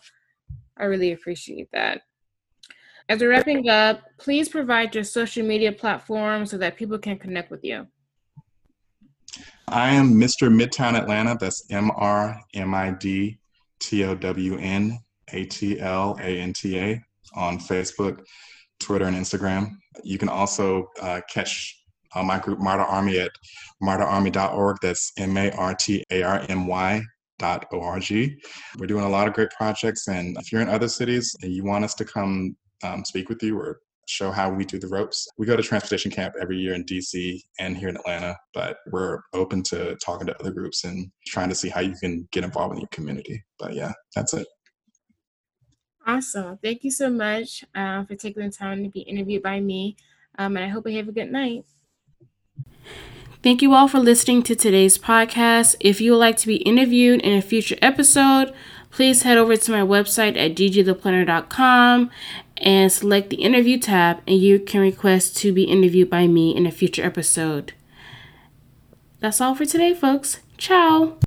I 0.77 0.85
really 0.85 1.11
appreciate 1.11 1.67
that. 1.73 2.01
As 3.07 3.21
we're 3.21 3.29
wrapping 3.29 3.69
up, 3.69 4.01
please 4.17 4.49
provide 4.49 4.95
your 4.95 5.03
social 5.03 5.45
media 5.45 5.71
platform 5.71 6.43
so 6.47 6.57
that 6.57 6.75
people 6.75 6.97
can 6.97 7.19
connect 7.19 7.51
with 7.51 7.63
you. 7.63 7.85
I 9.67 9.91
am 9.91 10.15
Mr. 10.15 10.49
Midtown 10.49 10.97
Atlanta. 10.97 11.37
That's 11.39 11.67
M 11.69 11.91
R 11.95 12.39
M 12.55 12.73
I 12.73 12.91
D 12.91 13.37
T 13.79 14.03
O 14.05 14.15
W 14.15 14.57
N 14.57 14.97
A 15.33 15.45
T 15.45 15.79
L 15.79 16.17
A 16.19 16.39
N 16.39 16.51
T 16.53 16.79
A 16.79 16.99
on 17.35 17.59
Facebook, 17.59 18.23
Twitter, 18.79 19.05
and 19.05 19.15
Instagram. 19.15 19.75
You 20.03 20.17
can 20.17 20.29
also 20.29 20.89
uh, 20.99 21.21
catch 21.31 21.79
uh, 22.15 22.23
my 22.23 22.39
group 22.39 22.57
MARTA 22.59 22.85
Army 22.85 23.19
at 23.19 23.31
martaarmy.org. 23.83 24.77
That's 24.81 25.11
M 25.17 25.37
A 25.37 25.51
R 25.51 25.75
T 25.75 26.03
A 26.09 26.23
R 26.23 26.43
M 26.49 26.65
Y 26.65 27.03
dot 27.37 27.67
org. 27.71 28.09
We're 28.79 28.87
doing 28.87 29.03
a 29.03 29.09
lot 29.09 29.27
of 29.27 29.35
great 29.35 29.51
projects, 29.51 30.07
and 30.07 30.35
if 30.39 30.51
you're 30.51 30.61
in 30.61 30.69
other 30.69 30.87
cities 30.87 31.35
and 31.43 31.51
you 31.51 31.63
want 31.63 31.83
us 31.83 31.93
to 31.95 32.05
come 32.05 32.55
um, 32.85 33.03
speak 33.05 33.29
with 33.29 33.41
you 33.41 33.57
or 33.59 33.79
show 34.07 34.31
how 34.31 34.49
we 34.49 34.65
do 34.65 34.77
the 34.77 34.87
ropes. 34.87 35.27
We 35.37 35.45
go 35.45 35.55
to 35.55 35.63
transportation 35.63 36.11
camp 36.11 36.35
every 36.39 36.57
year 36.57 36.73
in 36.73 36.83
DC 36.85 37.41
and 37.59 37.75
here 37.75 37.89
in 37.89 37.97
Atlanta, 37.97 38.37
but 38.53 38.77
we're 38.91 39.21
open 39.33 39.63
to 39.63 39.95
talking 39.95 40.27
to 40.27 40.39
other 40.39 40.51
groups 40.51 40.83
and 40.83 41.11
trying 41.25 41.49
to 41.49 41.55
see 41.55 41.69
how 41.69 41.81
you 41.81 41.95
can 41.95 42.27
get 42.31 42.43
involved 42.43 42.75
in 42.75 42.81
your 42.81 42.89
community. 42.89 43.43
But 43.57 43.73
yeah, 43.73 43.93
that's 44.15 44.33
it. 44.33 44.47
Awesome. 46.05 46.57
Thank 46.63 46.83
you 46.83 46.91
so 46.91 47.09
much 47.09 47.65
uh, 47.73 48.05
for 48.05 48.15
taking 48.15 48.43
the 48.43 48.51
time 48.51 48.83
to 48.83 48.89
be 48.89 49.01
interviewed 49.01 49.41
by 49.41 49.59
me. 49.59 49.97
Um, 50.37 50.55
and 50.55 50.65
I 50.65 50.69
hope 50.69 50.87
you 50.87 50.97
have 50.97 51.07
a 51.07 51.13
good 51.13 51.31
night. 51.31 51.65
Thank 53.41 53.61
you 53.61 53.73
all 53.73 53.87
for 53.87 53.99
listening 53.99 54.43
to 54.43 54.55
today's 54.55 54.97
podcast. 54.97 55.75
If 55.79 56.01
you 56.01 56.11
would 56.11 56.17
like 56.17 56.37
to 56.37 56.47
be 56.47 56.57
interviewed 56.57 57.21
in 57.21 57.37
a 57.37 57.41
future 57.41 57.77
episode, 57.81 58.53
please 58.95 59.23
head 59.23 59.37
over 59.37 59.57
to 59.57 59.71
my 59.71 59.81
website 59.81 60.37
at 60.37 60.55
ggtheplanner.com 60.55 62.09
and 62.57 62.89
select 62.89 63.29
the 63.29 63.35
interview 63.35 63.77
tab, 63.77 64.21
and 64.25 64.37
you 64.37 64.57
can 64.57 64.79
request 64.79 65.35
to 65.35 65.51
be 65.51 65.63
interviewed 65.63 66.09
by 66.09 66.27
me 66.27 66.55
in 66.55 66.65
a 66.65 66.71
future 66.71 67.03
episode. 67.03 67.73
That's 69.19 69.41
all 69.41 69.53
for 69.53 69.65
today, 69.65 69.93
folks. 69.93 70.39
Ciao. 70.57 71.17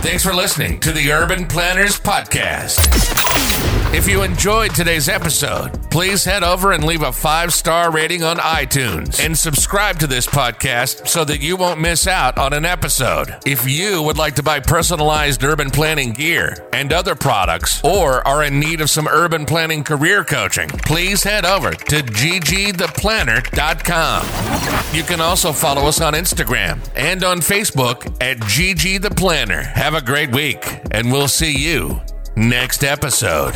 Thanks 0.00 0.24
for 0.24 0.34
listening 0.34 0.80
to 0.80 0.90
the 0.90 1.12
Urban 1.12 1.46
Planners 1.46 2.00
Podcast. 2.00 3.77
If 3.90 4.06
you 4.06 4.22
enjoyed 4.22 4.74
today's 4.74 5.08
episode, 5.08 5.90
please 5.90 6.22
head 6.22 6.44
over 6.44 6.72
and 6.72 6.84
leave 6.84 7.00
a 7.00 7.10
five 7.10 7.54
star 7.54 7.90
rating 7.90 8.22
on 8.22 8.36
iTunes 8.36 9.24
and 9.24 9.34
subscribe 9.36 9.98
to 10.00 10.06
this 10.06 10.26
podcast 10.26 11.08
so 11.08 11.24
that 11.24 11.40
you 11.40 11.56
won't 11.56 11.80
miss 11.80 12.06
out 12.06 12.36
on 12.36 12.52
an 12.52 12.66
episode. 12.66 13.34
If 13.46 13.66
you 13.66 14.02
would 14.02 14.18
like 14.18 14.34
to 14.34 14.42
buy 14.42 14.60
personalized 14.60 15.42
urban 15.42 15.70
planning 15.70 16.12
gear 16.12 16.68
and 16.74 16.92
other 16.92 17.14
products 17.14 17.82
or 17.82 18.28
are 18.28 18.44
in 18.44 18.60
need 18.60 18.82
of 18.82 18.90
some 18.90 19.08
urban 19.08 19.46
planning 19.46 19.82
career 19.82 20.22
coaching, 20.22 20.68
please 20.68 21.24
head 21.24 21.46
over 21.46 21.70
to 21.70 22.02
ggtheplanner.com. 22.02 24.94
You 24.94 25.02
can 25.02 25.22
also 25.22 25.50
follow 25.50 25.88
us 25.88 26.02
on 26.02 26.12
Instagram 26.12 26.86
and 26.94 27.24
on 27.24 27.38
Facebook 27.38 28.04
at 28.22 28.36
ggtheplanner. 28.36 29.64
Have 29.64 29.94
a 29.94 30.02
great 30.02 30.30
week, 30.30 30.82
and 30.90 31.10
we'll 31.10 31.26
see 31.26 31.56
you 31.56 32.02
next 32.36 32.84
episode. 32.84 33.54